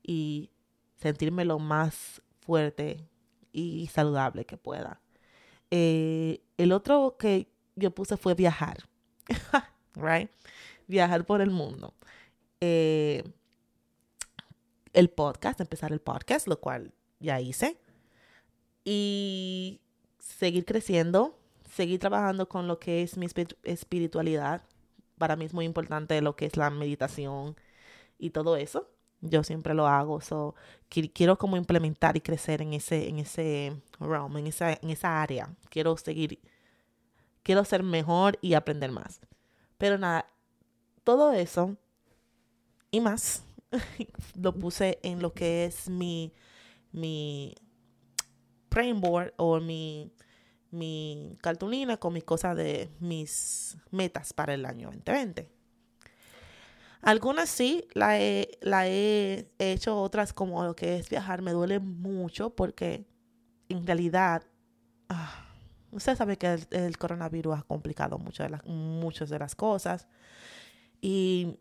y 0.03 0.51
sentirme 0.97 1.45
lo 1.45 1.59
más 1.59 2.21
fuerte 2.41 3.07
y 3.51 3.87
saludable 3.87 4.45
que 4.45 4.57
pueda. 4.57 5.01
Eh, 5.71 6.41
el 6.57 6.71
otro 6.71 7.17
que 7.17 7.51
yo 7.75 7.91
puse 7.91 8.17
fue 8.17 8.33
viajar, 8.33 8.77
right? 9.95 10.29
Viajar 10.87 11.25
por 11.25 11.41
el 11.41 11.49
mundo. 11.51 11.93
Eh, 12.61 13.23
el 14.93 15.09
podcast, 15.09 15.59
empezar 15.59 15.91
el 15.91 15.99
podcast, 15.99 16.47
lo 16.47 16.59
cual 16.59 16.93
ya 17.19 17.39
hice. 17.39 17.77
Y 18.85 19.81
seguir 20.19 20.65
creciendo, 20.65 21.37
seguir 21.69 21.99
trabajando 21.99 22.47
con 22.49 22.67
lo 22.67 22.79
que 22.79 23.03
es 23.03 23.17
mi 23.17 23.27
espiritualidad. 23.63 24.61
Para 25.17 25.35
mí 25.35 25.45
es 25.45 25.53
muy 25.53 25.65
importante 25.65 26.21
lo 26.21 26.35
que 26.35 26.45
es 26.45 26.57
la 26.57 26.69
meditación 26.69 27.55
y 28.19 28.31
todo 28.31 28.57
eso. 28.57 28.89
Yo 29.21 29.43
siempre 29.43 29.73
lo 29.73 29.87
hago. 29.87 30.21
So, 30.21 30.55
quiero 30.89 31.37
como 31.37 31.57
implementar 31.57 32.17
y 32.17 32.21
crecer 32.21 32.61
en 32.61 32.73
ese, 32.73 33.09
en 33.09 33.19
ese 33.19 33.75
realm, 33.99 34.37
en 34.37 34.47
esa, 34.47 34.73
en 34.73 34.89
esa 34.89 35.21
área. 35.21 35.49
Quiero 35.69 35.97
seguir, 35.97 36.39
quiero 37.43 37.65
ser 37.65 37.83
mejor 37.83 38.37
y 38.41 38.53
aprender 38.53 38.91
más. 38.91 39.19
Pero 39.77 39.97
nada, 39.97 40.29
todo 41.03 41.33
eso 41.33 41.77
y 42.91 43.01
más 43.01 43.43
lo 44.35 44.53
puse 44.53 44.99
en 45.03 45.21
lo 45.21 45.33
que 45.33 45.65
es 45.65 45.89
mi, 45.89 46.33
mi 46.91 47.55
o 49.37 49.59
mi, 49.59 50.11
mi 50.71 51.37
cartulina 51.41 51.97
con 51.97 52.13
mis 52.13 52.23
cosas 52.23 52.55
de 52.55 52.89
mis 52.99 53.77
metas 53.91 54.33
para 54.33 54.53
el 54.53 54.65
año 54.65 54.87
2020. 54.87 55.49
Algunas 57.01 57.49
sí, 57.49 57.87
la 57.93 58.19
he, 58.19 58.57
la 58.61 58.87
he 58.87 59.49
hecho, 59.59 60.01
otras 60.01 60.33
como 60.33 60.63
lo 60.63 60.75
que 60.75 60.97
es 60.97 61.09
viajar, 61.09 61.41
me 61.41 61.51
duele 61.51 61.79
mucho 61.79 62.49
porque 62.49 63.05
en 63.69 63.85
realidad, 63.85 64.43
ah, 65.09 65.45
usted 65.91 66.15
sabe 66.15 66.37
que 66.37 66.59
el, 66.71 66.97
coronavirus 66.97 67.59
ha 67.59 67.61
complicado 67.63 68.17
mucho 68.17 68.43
de 68.43 68.49
las, 68.49 68.65
muchas 68.65 69.29
de 69.29 69.39
las 69.39 69.55
cosas. 69.55 70.07
Y 70.99 71.59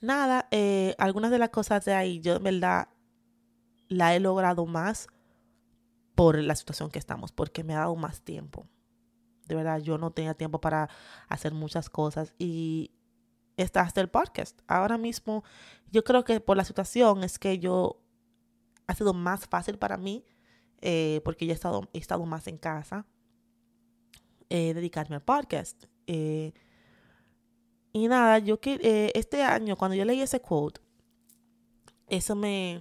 nada, 0.00 0.48
eh, 0.50 0.94
algunas 0.98 1.30
de 1.30 1.38
las 1.38 1.50
cosas 1.50 1.84
de 1.84 1.94
ahí, 1.94 2.20
yo 2.20 2.36
en 2.36 2.42
verdad 2.42 2.88
la 3.88 4.14
he 4.14 4.20
logrado 4.20 4.66
más 4.66 5.08
por 6.14 6.38
la 6.38 6.54
situación 6.54 6.90
que 6.90 6.98
estamos, 6.98 7.32
porque 7.32 7.64
me 7.64 7.74
ha 7.74 7.80
dado 7.80 7.96
más 7.96 8.22
tiempo. 8.22 8.66
De 9.46 9.54
verdad, 9.54 9.80
yo 9.80 9.98
no 9.98 10.12
tenía 10.12 10.34
tiempo 10.34 10.60
para 10.60 10.88
hacer 11.28 11.52
muchas 11.52 11.90
cosas 11.90 12.34
y 12.38 12.92
está 13.56 13.80
hasta 13.80 14.00
el 14.00 14.08
podcast. 14.08 14.60
Ahora 14.66 14.98
mismo, 14.98 15.44
yo 15.90 16.04
creo 16.04 16.24
que 16.24 16.40
por 16.40 16.56
la 16.56 16.64
situación 16.64 17.24
es 17.24 17.38
que 17.38 17.58
yo 17.58 18.00
ha 18.86 18.94
sido 18.94 19.14
más 19.14 19.46
fácil 19.46 19.78
para 19.78 19.96
mí, 19.96 20.24
eh, 20.80 21.20
porque 21.24 21.46
ya 21.46 21.52
he 21.52 21.54
estado, 21.54 21.88
he 21.92 21.98
estado 21.98 22.24
más 22.26 22.46
en 22.46 22.58
casa, 22.58 23.06
eh, 24.48 24.74
dedicarme 24.74 25.16
al 25.16 25.22
podcast. 25.22 25.84
Eh, 26.06 26.52
y 27.92 28.08
nada, 28.08 28.38
yo 28.38 28.60
que 28.60 29.12
este 29.14 29.42
año, 29.42 29.76
cuando 29.76 29.94
yo 29.94 30.04
leí 30.04 30.20
ese 30.20 30.40
quote, 30.40 30.80
eso 32.08 32.34
me, 32.34 32.80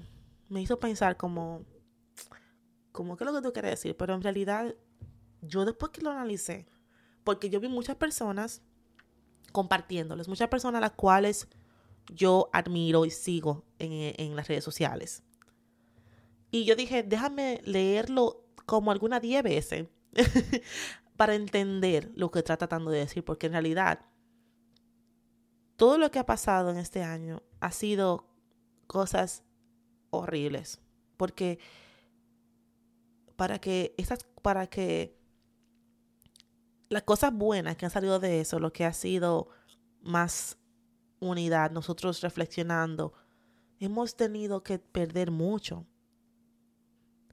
me 0.49 0.61
hizo 0.61 0.79
pensar 0.79 1.17
como, 1.17 1.65
como, 2.91 3.17
¿qué 3.17 3.23
es 3.23 3.31
lo 3.31 3.35
que 3.37 3.47
tú 3.47 3.53
quieres 3.53 3.71
decir? 3.71 3.95
Pero 3.97 4.13
en 4.13 4.21
realidad, 4.21 4.75
yo 5.41 5.65
después 5.65 5.91
que 5.91 6.01
lo 6.01 6.11
analicé, 6.11 6.65
porque 7.23 7.49
yo 7.49 7.59
vi 7.59 7.67
muchas 7.67 7.95
personas 7.95 8.61
compartiéndoles. 9.51 10.27
Muchas 10.27 10.49
personas 10.49 10.79
a 10.79 10.81
las 10.81 10.91
cuales 10.91 11.47
yo 12.07 12.49
admiro 12.53 13.05
y 13.05 13.11
sigo 13.11 13.63
en, 13.79 14.35
las 14.35 14.47
redes 14.47 14.63
sociales. 14.63 15.23
Y 16.49 16.65
yo 16.65 16.75
dije, 16.75 17.03
déjame 17.03 17.61
leerlo 17.63 18.43
como 18.65 18.91
alguna 18.91 19.19
diez 19.19 19.43
veces 19.43 19.87
para 21.17 21.35
entender 21.35 22.11
lo 22.15 22.31
que 22.31 22.39
está 22.39 22.57
tratando 22.57 22.91
de 22.91 22.99
decir, 22.99 23.23
porque 23.23 23.47
en 23.47 23.53
realidad 23.53 24.05
todo 25.75 25.97
lo 25.97 26.11
que 26.11 26.19
ha 26.19 26.25
pasado 26.25 26.69
en 26.69 26.77
este 26.77 27.03
año 27.03 27.41
ha 27.59 27.71
sido 27.71 28.27
cosas 28.87 29.43
horribles, 30.09 30.81
porque 31.17 31.59
para 33.41 33.57
que 33.57 33.95
esas 33.97 34.19
para 34.43 34.67
que 34.67 35.17
las 36.89 37.01
cosas 37.01 37.33
buenas 37.33 37.75
que 37.75 37.85
han 37.85 37.91
salido 37.91 38.19
de 38.19 38.39
eso, 38.39 38.59
lo 38.59 38.71
que 38.71 38.85
ha 38.85 38.93
sido 38.93 39.47
más 40.03 40.59
unidad, 41.19 41.71
nosotros 41.71 42.21
reflexionando, 42.21 43.13
hemos 43.79 44.15
tenido 44.15 44.61
que 44.61 44.77
perder 44.77 45.31
mucho. 45.31 45.87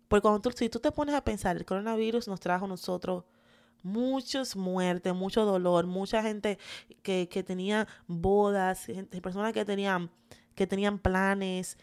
Porque 0.09 0.23
cuando 0.23 0.41
tú, 0.41 0.51
si 0.57 0.71
tú 0.71 0.81
te 0.81 0.93
pones 0.93 1.15
a 1.15 1.23
pensar, 1.23 1.59
el 1.59 1.67
coronavirus 1.67 2.27
nos 2.27 2.41
trajo 2.41 2.65
a 2.65 2.69
nosotros 2.69 3.25
muchas 3.83 4.57
muertes, 4.57 5.13
mucho 5.13 5.45
dolor, 5.45 5.87
mucha 5.87 6.23
gente 6.23 6.59
que, 7.03 7.27
tenía 7.47 7.87
bodas, 8.07 8.87
personas 9.23 9.53
que 9.53 9.67
tenían, 9.67 10.11
que 10.55 10.67
tenían 10.67 10.99
planes, 11.01 11.77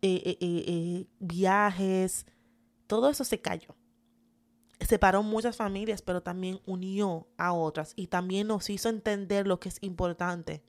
eh, 0.00 0.22
eh, 0.24 0.36
eh, 0.40 1.06
viajes, 1.18 2.24
todo 2.86 3.10
eso 3.10 3.24
se 3.24 3.40
cayó. 3.40 3.76
Separó 4.80 5.22
muchas 5.22 5.56
familias, 5.56 6.02
pero 6.02 6.22
también 6.22 6.60
unió 6.66 7.28
a 7.38 7.52
otras 7.52 7.92
y 7.96 8.08
también 8.08 8.46
nos 8.48 8.68
hizo 8.68 8.88
entender 8.88 9.46
lo 9.46 9.58
que 9.58 9.70
es 9.70 9.78
importante. 9.80 10.62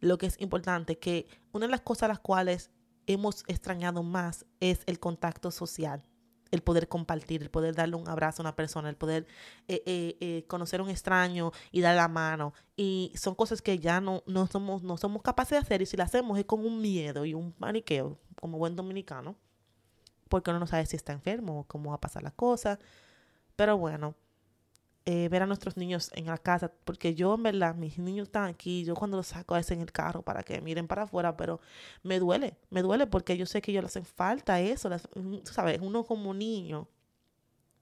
Lo 0.00 0.16
que 0.16 0.26
es 0.26 0.40
importante, 0.40 0.98
que 0.98 1.26
una 1.52 1.66
de 1.66 1.72
las 1.72 1.82
cosas 1.82 2.04
a 2.04 2.08
las 2.08 2.20
cuales 2.20 2.70
hemos 3.06 3.44
extrañado 3.48 4.02
más 4.02 4.46
es 4.60 4.80
el 4.86 4.98
contacto 4.98 5.50
social 5.50 6.10
el 6.50 6.62
poder 6.62 6.88
compartir, 6.88 7.42
el 7.42 7.50
poder 7.50 7.74
darle 7.74 7.96
un 7.96 8.08
abrazo 8.08 8.42
a 8.42 8.44
una 8.44 8.56
persona, 8.56 8.88
el 8.88 8.96
poder 8.96 9.26
eh, 9.68 9.82
eh, 9.86 10.16
eh, 10.20 10.44
conocer 10.46 10.80
a 10.80 10.82
un 10.82 10.90
extraño 10.90 11.52
y 11.70 11.80
dar 11.80 11.96
la 11.96 12.08
mano. 12.08 12.54
Y 12.76 13.12
son 13.16 13.34
cosas 13.34 13.62
que 13.62 13.78
ya 13.78 14.00
no, 14.00 14.22
no, 14.26 14.46
somos, 14.46 14.82
no 14.82 14.96
somos 14.96 15.22
capaces 15.22 15.52
de 15.52 15.58
hacer 15.58 15.82
y 15.82 15.86
si 15.86 15.96
las 15.96 16.08
hacemos 16.08 16.38
es 16.38 16.44
con 16.44 16.64
un 16.64 16.80
miedo 16.80 17.24
y 17.24 17.34
un 17.34 17.52
paniqueo, 17.52 18.18
como 18.40 18.58
buen 18.58 18.76
dominicano, 18.76 19.36
porque 20.30 20.50
uno 20.50 20.60
no 20.60 20.66
sabe 20.66 20.86
si 20.86 20.96
está 20.96 21.12
enfermo 21.12 21.60
o 21.60 21.64
cómo 21.64 21.90
va 21.90 21.96
a 21.96 22.00
pasar 22.00 22.22
la 22.22 22.30
cosa. 22.30 22.78
Pero 23.56 23.76
bueno, 23.76 24.14
eh, 25.06 25.28
ver 25.28 25.42
a 25.42 25.46
nuestros 25.46 25.76
niños 25.76 26.10
en 26.14 26.26
la 26.26 26.38
casa, 26.38 26.70
porque 26.84 27.14
yo 27.14 27.34
en 27.34 27.42
verdad, 27.42 27.74
mis 27.74 27.98
niños 27.98 28.28
están 28.28 28.44
aquí, 28.48 28.84
yo 28.84 28.94
cuando 28.94 29.16
los 29.16 29.28
saco 29.28 29.54
a 29.54 29.60
en 29.60 29.80
el 29.80 29.92
carro 29.92 30.22
para 30.22 30.42
que 30.42 30.60
miren 30.60 30.86
para 30.86 31.02
afuera, 31.02 31.36
pero 31.36 31.60
me 32.02 32.18
duele, 32.18 32.56
me 32.70 32.82
duele 32.82 33.06
porque 33.06 33.36
yo 33.36 33.46
sé 33.46 33.60
que 33.60 33.72
ellos 33.72 33.82
les 33.82 33.92
hacen 33.92 34.04
falta 34.04 34.60
eso, 34.60 34.88
mm, 34.88 35.38
¿sabes? 35.44 35.78
Uno 35.82 36.04
como 36.04 36.32
niño, 36.34 36.86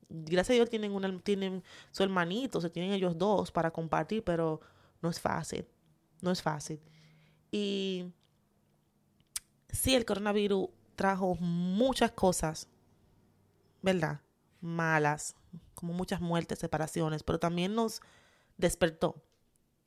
gracias 0.09 0.51
a 0.51 0.55
Dios 0.55 0.71
tienen, 0.71 0.93
una, 0.93 1.19
tienen 1.21 1.63
su 1.91 2.03
hermanito, 2.03 2.61
se 2.61 2.71
tienen 2.71 2.93
ellos 2.93 3.19
dos 3.19 3.51
para 3.53 3.71
compartir, 3.73 4.25
pero 4.25 4.61
no 5.03 5.11
es 5.11 5.21
fácil, 5.21 5.67
no 6.23 6.31
es 6.31 6.41
fácil. 6.41 6.81
Y 7.51 8.07
sí, 9.71 9.95
el 9.95 10.05
coronavirus 10.05 10.69
trajo 10.99 11.37
muchas 11.37 12.11
cosas, 12.11 12.67
¿verdad? 13.83 14.21
Malas, 14.61 15.37
como 15.75 15.93
muchas 15.93 16.21
muertes, 16.21 16.59
separaciones, 16.59 17.23
pero 17.23 17.39
también 17.39 17.77
nos 17.77 18.03
despertó, 18.57 19.23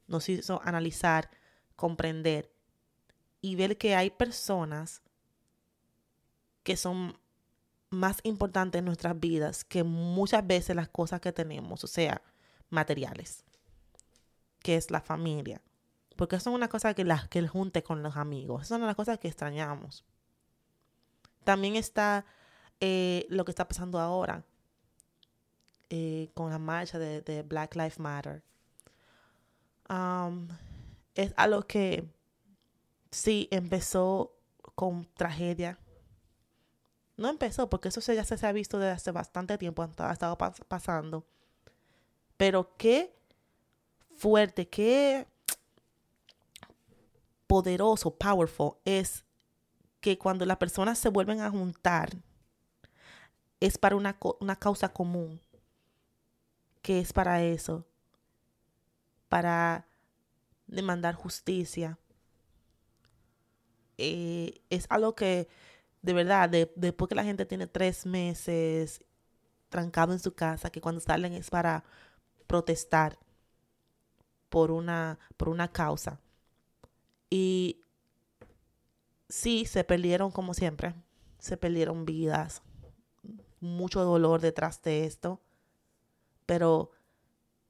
nos 0.07 0.29
hizo 0.29 0.61
analizar, 0.63 1.29
comprender 1.75 2.49
y 3.41 3.57
ver 3.57 3.77
que 3.77 3.93
hay 3.93 4.09
personas 4.09 5.01
que 6.63 6.77
son 6.77 7.19
más 7.89 8.21
importantes 8.23 8.79
en 8.79 8.85
nuestras 8.85 9.19
vidas 9.19 9.65
que 9.65 9.83
muchas 9.83 10.47
veces 10.47 10.77
las 10.77 10.87
cosas 10.87 11.19
que 11.19 11.33
tenemos, 11.33 11.83
o 11.83 11.87
sea, 11.87 12.21
materiales, 12.69 13.43
que 14.59 14.77
es 14.77 14.89
la 14.89 15.01
familia. 15.01 15.61
Porque 16.15 16.37
es 16.37 16.47
una 16.47 16.69
cosa 16.69 16.93
que, 16.93 17.03
las 17.03 17.27
que 17.27 17.45
junte 17.49 17.83
con 17.83 18.01
los 18.01 18.15
amigos, 18.15 18.69
de 18.69 18.79
las 18.79 18.95
cosas 18.95 19.19
que 19.19 19.27
extrañamos. 19.27 20.05
También 21.43 21.75
está 21.75 22.25
eh, 22.79 23.25
lo 23.29 23.45
que 23.45 23.51
está 23.51 23.67
pasando 23.67 23.99
ahora, 23.99 24.43
eh, 25.89 26.29
con 26.33 26.49
la 26.49 26.59
marcha 26.59 26.99
de, 26.99 27.43
Black 27.43 27.75
Lives 27.75 27.99
Matter. 27.99 28.43
Um, 29.89 30.47
es 31.15 31.33
algo 31.35 31.63
que 31.63 32.07
sí 33.11 33.47
empezó 33.51 34.33
con 34.75 35.05
tragedia. 35.15 35.77
No 37.17 37.29
empezó, 37.29 37.69
porque 37.69 37.89
eso 37.89 37.99
ya 38.13 38.23
se, 38.23 38.45
ha 38.45 38.51
visto 38.51 38.79
desde 38.79 38.93
hace 38.93 39.11
bastante 39.11 39.57
tiempo, 39.57 39.87
ha 39.97 40.11
estado 40.11 40.37
pasando. 40.37 41.25
Pero 42.37 42.75
qué 42.77 43.15
fuerte, 44.15 44.67
qué 44.67 45.27
poderoso, 47.47 48.15
powerful 48.15 48.77
es 48.85 49.25
que 50.01 50.17
cuando 50.17 50.45
las 50.45 50.57
personas 50.57 50.97
se 50.99 51.09
vuelven 51.09 51.41
a 51.41 51.49
juntar 51.49 52.09
es 53.59 53.77
para 53.77 53.95
una, 53.95 54.17
una 54.39 54.55
causa 54.57 54.89
común 54.89 55.39
que 56.81 56.99
es 56.99 57.13
para 57.13 57.43
eso, 57.43 57.85
para 59.29 59.85
demandar 60.65 61.13
justicia. 61.13 61.99
Eh, 63.99 64.61
es 64.71 64.87
algo 64.89 65.13
que, 65.13 65.47
de 66.01 66.13
verdad, 66.13 66.49
después 66.49 67.07
que 67.07 67.15
la 67.15 67.23
gente 67.23 67.45
tiene 67.45 67.67
tres 67.67 68.07
meses 68.07 69.03
trancado 69.69 70.11
en 70.11 70.19
su 70.19 70.33
casa, 70.33 70.71
que 70.71 70.81
cuando 70.81 70.99
salen 71.01 71.33
es 71.33 71.51
para 71.51 71.83
protestar 72.47 73.19
por 74.49 74.71
una, 74.71 75.19
por 75.37 75.49
una 75.49 75.71
causa. 75.71 76.19
Y 77.29 77.80
sí, 79.31 79.65
se 79.65 79.83
perdieron 79.83 80.29
como 80.29 80.53
siempre, 80.53 80.93
se 81.39 81.57
perdieron 81.57 82.05
vidas, 82.05 82.61
mucho 83.59 84.03
dolor 84.03 84.41
detrás 84.41 84.81
de 84.83 85.05
esto 85.05 85.41
pero 86.51 86.91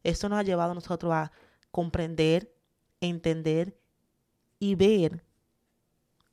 esto 0.03 0.27
nos 0.27 0.39
ha 0.39 0.43
llevado 0.43 0.71
a 0.71 0.73
nosotros 0.73 1.13
a 1.13 1.31
comprender, 1.69 2.51
entender 2.99 3.77
y 4.57 4.73
ver 4.73 5.23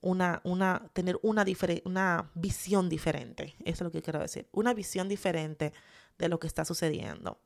una, 0.00 0.40
una, 0.44 0.88
tener 0.94 1.18
una, 1.20 1.44
una 1.84 2.30
visión 2.32 2.88
diferente. 2.88 3.54
Eso 3.60 3.68
es 3.68 3.80
lo 3.82 3.90
que 3.90 4.00
quiero 4.00 4.20
decir. 4.20 4.48
Una 4.50 4.72
visión 4.72 5.10
diferente 5.10 5.74
de 6.16 6.28
lo 6.30 6.40
que 6.40 6.46
está 6.46 6.64
sucediendo. 6.64 7.38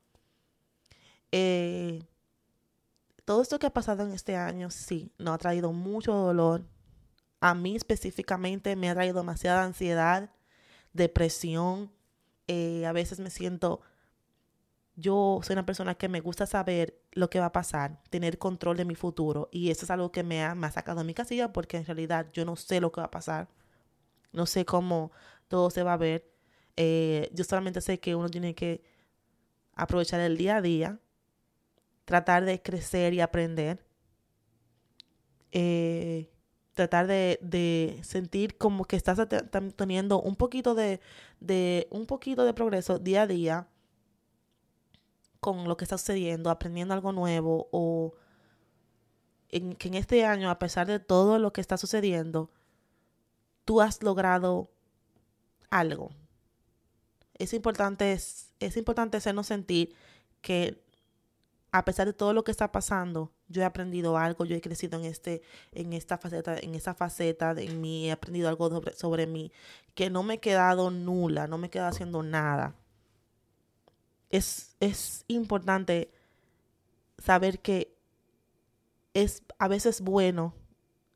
Eh, 1.32 2.04
todo 3.24 3.42
esto 3.42 3.58
que 3.58 3.66
ha 3.66 3.72
pasado 3.72 4.04
en 4.04 4.12
este 4.12 4.36
año, 4.36 4.70
sí, 4.70 5.10
nos 5.18 5.34
ha 5.34 5.38
traído 5.38 5.72
mucho 5.72 6.12
dolor. 6.14 6.62
A 7.42 7.54
mí 7.54 7.76
específicamente 7.76 8.76
me 8.76 8.88
ha 8.88 8.94
traído 8.94 9.18
demasiada 9.18 9.64
ansiedad, 9.64 10.30
depresión. 10.92 11.92
Eh, 12.46 12.86
a 12.86 12.92
veces 12.92 13.20
me 13.20 13.30
siento 13.30 13.82
yo 14.96 15.40
soy 15.42 15.54
una 15.54 15.66
persona 15.66 15.94
que 15.94 16.08
me 16.08 16.20
gusta 16.20 16.46
saber 16.46 17.00
lo 17.12 17.30
que 17.30 17.40
va 17.40 17.46
a 17.46 17.52
pasar, 17.52 18.02
tener 18.10 18.38
control 18.38 18.76
de 18.76 18.84
mi 18.84 18.94
futuro. 18.94 19.48
Y 19.50 19.70
eso 19.70 19.84
es 19.84 19.90
algo 19.90 20.12
que 20.12 20.22
me 20.22 20.44
ha, 20.44 20.54
sacado 20.70 20.98
de 20.98 21.04
mi 21.04 21.14
casilla 21.14 21.52
porque 21.52 21.78
en 21.78 21.86
realidad 21.86 22.28
yo 22.32 22.44
no 22.44 22.56
sé 22.56 22.80
lo 22.80 22.92
que 22.92 23.00
va 23.00 23.06
a 23.06 23.10
pasar. 23.10 23.48
No 24.32 24.46
sé 24.46 24.64
cómo 24.64 25.12
todo 25.48 25.70
se 25.70 25.82
va 25.82 25.94
a 25.94 25.96
ver. 25.96 26.30
Eh, 26.76 27.30
yo 27.34 27.44
solamente 27.44 27.80
sé 27.80 28.00
que 28.00 28.14
uno 28.14 28.28
tiene 28.28 28.54
que 28.54 28.82
aprovechar 29.74 30.20
el 30.20 30.36
día 30.36 30.56
a 30.56 30.62
día, 30.62 31.00
tratar 32.04 32.44
de 32.44 32.62
crecer 32.62 33.14
y 33.14 33.20
aprender. 33.20 33.84
Eh, 35.52 36.31
tratar 36.74 37.06
de, 37.06 38.00
sentir 38.02 38.56
como 38.56 38.84
que 38.84 38.96
estás 38.96 39.18
teniendo 39.76 40.20
un 40.20 40.36
poquito 40.36 40.74
de, 40.74 41.00
de, 41.40 41.86
un 41.90 42.06
poquito 42.06 42.44
de 42.44 42.54
progreso 42.54 42.98
día 42.98 43.22
a 43.22 43.26
día 43.26 43.68
con 45.40 45.68
lo 45.68 45.76
que 45.76 45.84
está 45.84 45.98
sucediendo, 45.98 46.50
aprendiendo 46.50 46.94
algo 46.94 47.12
nuevo 47.12 47.68
o 47.72 48.14
que 49.50 49.88
en 49.88 49.94
este 49.94 50.24
año, 50.24 50.48
a 50.48 50.58
pesar 50.58 50.86
de 50.86 50.98
todo 50.98 51.38
lo 51.38 51.52
que 51.52 51.60
está 51.60 51.76
sucediendo, 51.76 52.50
tú 53.66 53.82
has 53.82 54.02
logrado 54.02 54.70
algo. 55.68 56.12
Es 57.34 57.52
importante, 57.52 58.12
es, 58.12 58.50
es 58.60 58.78
importante 58.78 59.18
hacernos 59.18 59.48
sentir 59.48 59.94
que 60.40 60.82
a 61.70 61.84
pesar 61.84 62.06
de 62.06 62.12
todo 62.14 62.32
lo 62.32 62.44
que 62.44 62.50
está 62.50 62.72
pasando, 62.72 63.32
yo 63.52 63.62
he 63.62 63.64
aprendido 63.64 64.18
algo, 64.18 64.44
yo 64.44 64.56
he 64.56 64.60
crecido 64.60 64.98
en 64.98 65.04
este, 65.04 65.42
en 65.72 65.92
esta 65.92 66.18
faceta, 66.18 66.58
en 66.58 66.74
esa 66.74 66.94
faceta 66.94 67.54
de 67.54 67.68
mí, 67.68 68.08
he 68.08 68.12
aprendido 68.12 68.48
algo 68.48 68.68
sobre, 68.70 68.94
sobre 68.94 69.26
mí, 69.26 69.52
que 69.94 70.10
no 70.10 70.22
me 70.22 70.34
he 70.34 70.40
quedado 70.40 70.90
nula, 70.90 71.46
no 71.46 71.58
me 71.58 71.68
he 71.68 71.70
quedado 71.70 71.90
haciendo 71.90 72.22
nada. 72.22 72.74
Es, 74.30 74.74
importante 75.28 76.10
saber 77.18 77.60
que 77.60 77.94
es 79.14 79.42
a 79.58 79.68
veces 79.68 80.00
bueno 80.00 80.54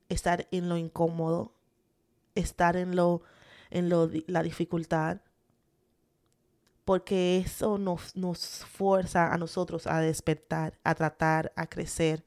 estar 0.09 0.47
en 0.51 0.69
lo 0.69 0.77
incómodo, 0.77 1.53
estar 2.35 2.77
en 2.77 2.95
lo 2.95 3.23
en 3.71 3.91
la 4.29 4.43
dificultad, 4.43 5.21
porque 6.85 7.39
eso 7.39 7.79
nos, 7.79 8.15
nos 8.15 8.65
fuerza 8.65 9.33
a 9.33 9.39
nosotros 9.39 9.87
a 9.87 9.99
despertar, 10.01 10.79
a 10.85 10.95
tratar, 10.95 11.53
a 11.57 11.67
crecer, 11.67 12.25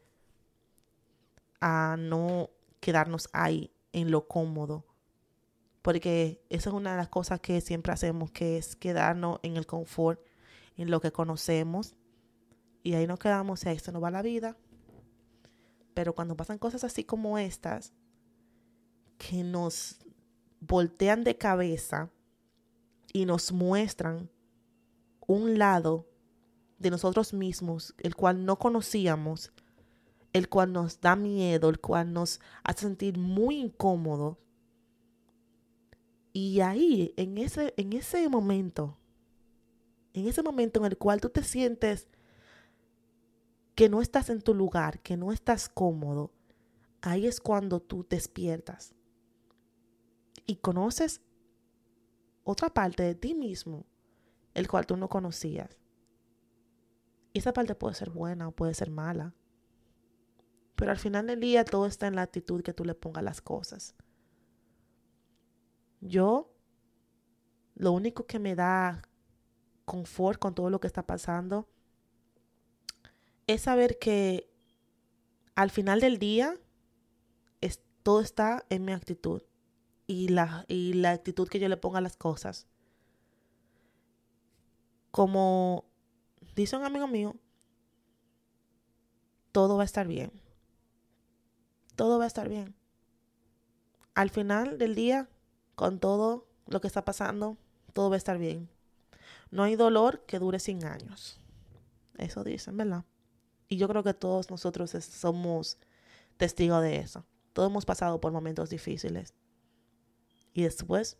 a 1.61 1.95
no 1.97 2.49
quedarnos 2.79 3.29
ahí 3.33 3.71
en 3.93 4.11
lo 4.11 4.27
cómodo. 4.27 4.85
Porque 5.81 6.43
esa 6.49 6.69
es 6.69 6.75
una 6.75 6.91
de 6.91 6.97
las 6.97 7.09
cosas 7.09 7.39
que 7.39 7.61
siempre 7.61 7.93
hacemos, 7.93 8.31
que 8.31 8.57
es 8.57 8.75
quedarnos 8.75 9.39
en 9.43 9.57
el 9.57 9.65
confort, 9.65 10.19
en 10.77 10.91
lo 10.91 11.01
que 11.01 11.11
conocemos. 11.11 11.95
Y 12.83 12.93
ahí 12.93 13.07
nos 13.07 13.19
quedamos 13.19 13.63
y 13.65 13.69
ahí 13.69 13.79
se 13.79 13.91
nos 13.91 14.03
va 14.03 14.11
la 14.11 14.21
vida. 14.21 14.57
Pero 15.93 16.13
cuando 16.13 16.35
pasan 16.35 16.57
cosas 16.57 16.83
así 16.83 17.03
como 17.03 17.37
estas, 17.37 17.93
que 19.17 19.43
nos 19.43 19.99
voltean 20.61 21.23
de 21.23 21.37
cabeza 21.37 22.09
y 23.13 23.25
nos 23.25 23.51
muestran 23.51 24.29
un 25.27 25.57
lado 25.59 26.07
de 26.77 26.89
nosotros 26.89 27.33
mismos, 27.33 27.93
el 27.97 28.15
cual 28.15 28.45
no 28.45 28.57
conocíamos, 28.57 29.51
el 30.33 30.49
cual 30.49 30.73
nos 30.73 31.01
da 31.01 31.15
miedo, 31.15 31.69
el 31.69 31.79
cual 31.79 32.13
nos 32.13 32.39
hace 32.63 32.81
sentir 32.81 33.17
muy 33.17 33.57
incómodo. 33.57 34.37
Y 36.33 36.61
ahí, 36.61 37.13
en 37.17 37.37
ese, 37.37 37.73
en 37.77 37.93
ese 37.93 38.29
momento, 38.29 38.97
en 40.13 40.27
ese 40.27 40.43
momento 40.43 40.79
en 40.79 40.85
el 40.85 40.97
cual 40.97 41.21
tú 41.21 41.29
te 41.29 41.43
sientes 41.43 42.07
que 43.75 43.89
no 43.89 44.01
estás 44.01 44.29
en 44.29 44.41
tu 44.41 44.53
lugar, 44.53 44.99
que 45.01 45.17
no 45.17 45.31
estás 45.31 45.69
cómodo, 45.69 46.31
ahí 47.01 47.25
es 47.25 47.39
cuando 47.39 47.79
tú 47.79 48.05
despiertas 48.09 48.93
y 50.45 50.57
conoces 50.57 51.21
otra 52.43 52.69
parte 52.69 53.03
de 53.03 53.15
ti 53.15 53.33
mismo 53.33 53.85
el 54.53 54.67
cual 54.67 54.85
tú 54.85 54.97
no 54.97 55.07
conocías. 55.07 55.77
Y 57.33 57.39
esa 57.39 57.53
parte 57.53 57.75
puede 57.75 57.95
ser 57.95 58.09
buena 58.09 58.47
o 58.47 58.51
puede 58.51 58.73
ser 58.73 58.89
mala. 58.89 59.33
Pero 60.79 60.91
al 60.91 60.97
final 60.97 61.27
del 61.27 61.41
día 61.41 61.65
todo 61.65 61.85
está 61.85 62.07
en 62.07 62.15
la 62.15 62.21
actitud 62.21 62.63
que 62.63 62.73
tú 62.73 62.85
le 62.85 62.95
pongas 62.95 63.23
las 63.23 63.41
cosas. 63.41 63.95
Yo, 65.99 66.55
lo 67.75 67.91
único 67.91 68.25
que 68.25 68.39
me 68.39 68.55
da 68.55 69.01
confort 69.83 70.39
con 70.39 70.55
todo 70.55 70.69
lo 70.69 70.79
que 70.79 70.87
está 70.87 71.05
pasando 71.05 71.67
es 73.45 73.63
saber 73.63 73.99
que 73.99 74.49
al 75.55 75.69
final 75.69 75.99
del 75.99 76.17
día 76.17 76.55
es, 77.59 77.81
todo 78.01 78.21
está 78.21 78.65
en 78.69 78.85
mi 78.85 78.93
actitud 78.93 79.43
y 80.07 80.29
la, 80.29 80.63
y 80.69 80.93
la 80.93 81.11
actitud 81.11 81.49
que 81.49 81.59
yo 81.59 81.67
le 81.67 81.75
ponga 81.75 81.97
a 81.97 82.01
las 82.01 82.15
cosas 82.15 82.69
como 85.11 85.85
dice 86.55 86.77
un 86.77 86.83
amigo 86.83 87.07
mío, 87.07 87.35
todo 89.51 89.77
va 89.77 89.83
a 89.83 89.85
estar 89.85 90.07
bien. 90.07 90.31
Todo 91.99 92.17
va 92.17 92.23
a 92.23 92.27
estar 92.27 92.47
bien. 92.47 92.73
Al 94.15 94.29
final 94.29 94.77
del 94.77 94.95
día, 94.95 95.27
con 95.75 95.99
todo 95.99 96.47
lo 96.65 96.79
que 96.79 96.87
está 96.87 97.03
pasando, 97.03 97.57
todo 97.91 98.09
va 98.09 98.15
a 98.15 98.17
estar 98.17 98.37
bien. 98.37 98.69
No 99.51 99.63
hay 99.63 99.75
dolor 99.75 100.23
que 100.25 100.39
dure 100.39 100.59
100 100.59 100.85
años. 100.85 101.41
Eso 102.17 102.45
dicen, 102.45 102.77
¿verdad? 102.77 103.03
Y 103.67 103.75
yo 103.75 103.89
creo 103.89 104.01
que 104.01 104.13
todos 104.13 104.49
nosotros 104.49 104.91
somos 104.91 105.77
testigos 106.37 106.81
de 106.81 106.99
eso. 106.99 107.25
Todos 107.51 107.69
hemos 107.69 107.83
pasado 107.85 108.21
por 108.21 108.31
momentos 108.31 108.69
difíciles. 108.69 109.33
Y 110.53 110.63
después, 110.63 111.17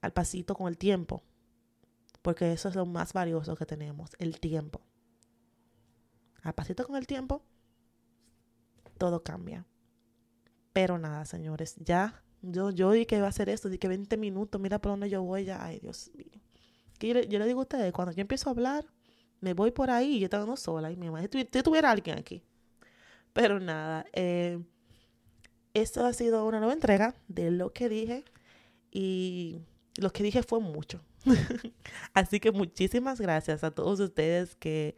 al 0.00 0.12
pasito 0.12 0.56
con 0.56 0.66
el 0.66 0.76
tiempo, 0.76 1.22
porque 2.20 2.50
eso 2.50 2.68
es 2.68 2.74
lo 2.74 2.84
más 2.84 3.12
valioso 3.12 3.54
que 3.54 3.64
tenemos, 3.64 4.10
el 4.18 4.40
tiempo. 4.40 4.80
A 6.42 6.52
pasito 6.52 6.84
con 6.84 6.96
el 6.96 7.06
tiempo, 7.06 7.44
todo 9.00 9.24
cambia. 9.24 9.66
Pero 10.74 10.98
nada, 10.98 11.24
señores, 11.24 11.74
ya 11.78 12.22
yo, 12.42 12.70
yo 12.70 12.92
dije 12.92 13.06
que 13.06 13.16
iba 13.16 13.26
a 13.26 13.30
hacer 13.30 13.48
esto, 13.48 13.68
dije 13.70 13.78
que 13.78 13.88
20 13.88 14.16
minutos, 14.18 14.60
mira 14.60 14.78
por 14.78 14.92
dónde 14.92 15.08
yo 15.08 15.22
voy 15.22 15.46
ya, 15.46 15.64
ay 15.64 15.80
Dios 15.80 16.10
mío. 16.14 16.40
yo, 17.00 17.38
le 17.38 17.46
digo 17.46 17.60
a 17.60 17.62
ustedes, 17.62 17.92
cuando 17.92 18.12
yo 18.12 18.20
empiezo 18.20 18.50
a 18.50 18.52
hablar, 18.52 18.84
me 19.40 19.54
voy 19.54 19.70
por 19.70 19.90
ahí, 19.90 20.20
yo 20.20 20.26
estando 20.26 20.54
sola, 20.56 20.92
y 20.92 20.96
mi 20.96 21.06
mamá, 21.06 21.22
si 21.22 21.44
tuviera 21.62 21.90
alguien 21.90 22.18
aquí. 22.18 22.42
Pero 23.32 23.58
nada, 23.58 24.04
eh, 24.12 24.62
esto 25.72 26.04
ha 26.04 26.12
sido 26.12 26.46
una 26.46 26.58
nueva 26.58 26.74
entrega 26.74 27.14
de 27.26 27.50
lo 27.50 27.72
que 27.72 27.88
dije, 27.88 28.24
y 28.90 29.62
lo 29.96 30.12
que 30.12 30.22
dije 30.22 30.42
fue 30.42 30.60
mucho. 30.60 31.00
Así 32.14 32.38
que 32.38 32.52
muchísimas 32.52 33.18
gracias 33.18 33.64
a 33.64 33.70
todos 33.70 33.98
ustedes 33.98 34.56
que 34.56 34.94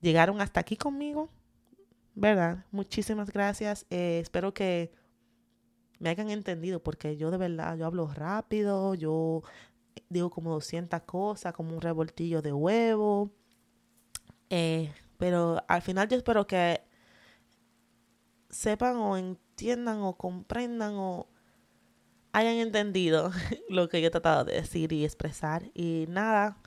llegaron 0.00 0.40
hasta 0.40 0.60
aquí 0.60 0.76
conmigo. 0.76 1.28
¿Verdad? 2.18 2.64
Muchísimas 2.72 3.30
gracias. 3.30 3.86
Eh, 3.90 4.18
espero 4.20 4.52
que 4.52 4.90
me 6.00 6.08
hayan 6.10 6.30
entendido 6.30 6.82
porque 6.82 7.16
yo 7.16 7.30
de 7.30 7.38
verdad, 7.38 7.76
yo 7.76 7.86
hablo 7.86 8.08
rápido, 8.08 8.94
yo 8.94 9.44
digo 10.08 10.28
como 10.28 10.50
200 10.50 11.02
cosas, 11.02 11.54
como 11.54 11.72
un 11.72 11.80
revoltillo 11.80 12.42
de 12.42 12.52
huevo. 12.52 13.30
Eh, 14.50 14.92
pero 15.16 15.62
al 15.68 15.80
final 15.80 16.08
yo 16.08 16.16
espero 16.16 16.48
que 16.48 16.80
sepan 18.50 18.96
o 18.96 19.16
entiendan 19.16 20.00
o 20.00 20.16
comprendan 20.16 20.94
o 20.96 21.28
hayan 22.32 22.56
entendido 22.56 23.30
lo 23.68 23.88
que 23.88 24.00
yo 24.00 24.08
he 24.08 24.10
tratado 24.10 24.44
de 24.44 24.54
decir 24.54 24.92
y 24.92 25.04
expresar. 25.04 25.70
Y 25.72 26.06
nada, 26.08 26.58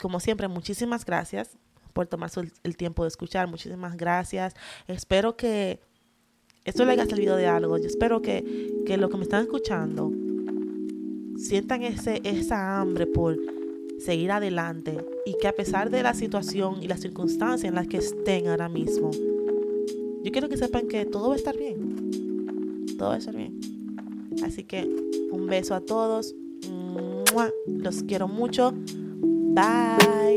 como 0.00 0.18
siempre, 0.18 0.48
muchísimas 0.48 1.04
gracias 1.04 1.56
por 1.92 2.06
tomarse 2.06 2.40
el, 2.62 2.76
tiempo 2.76 3.02
de 3.02 3.08
escuchar. 3.08 3.48
Muchísimas 3.48 3.96
gracias. 3.96 4.54
Espero 4.86 5.36
que 5.36 5.80
esto 6.64 6.84
le 6.84 6.92
haya 6.92 7.06
servido 7.06 7.36
de 7.36 7.46
algo. 7.46 7.78
Yo 7.78 7.86
espero 7.86 8.22
que, 8.22 8.82
que 8.86 8.96
lo 8.96 9.08
que 9.08 9.16
me 9.16 9.22
están 9.24 9.42
escuchando 9.42 10.12
sientan 11.36 11.82
ese, 11.82 12.20
esa 12.24 12.80
hambre 12.80 13.06
por 13.06 13.36
seguir 13.98 14.32
adelante 14.32 15.04
y 15.24 15.36
que 15.38 15.48
a 15.48 15.52
pesar 15.52 15.90
de 15.90 16.02
la 16.02 16.14
situación 16.14 16.82
y 16.82 16.88
las 16.88 17.00
circunstancias 17.00 17.68
en 17.68 17.74
las 17.74 17.86
que 17.86 17.98
estén 17.98 18.48
ahora 18.48 18.68
mismo, 18.68 19.10
yo 20.22 20.30
quiero 20.30 20.48
que 20.48 20.56
sepan 20.56 20.88
que 20.88 21.04
todo 21.04 21.28
va 21.28 21.34
a 21.34 21.36
estar 21.36 21.56
bien. 21.56 22.86
Todo 22.96 23.10
va 23.10 23.14
a 23.16 23.18
estar 23.18 23.34
bien. 23.34 23.60
Así 24.44 24.64
que 24.64 24.88
un 25.30 25.46
beso 25.46 25.74
a 25.74 25.80
todos. 25.80 26.34
Los 27.66 28.02
quiero 28.04 28.28
mucho. 28.28 28.72
Bye. 29.54 30.36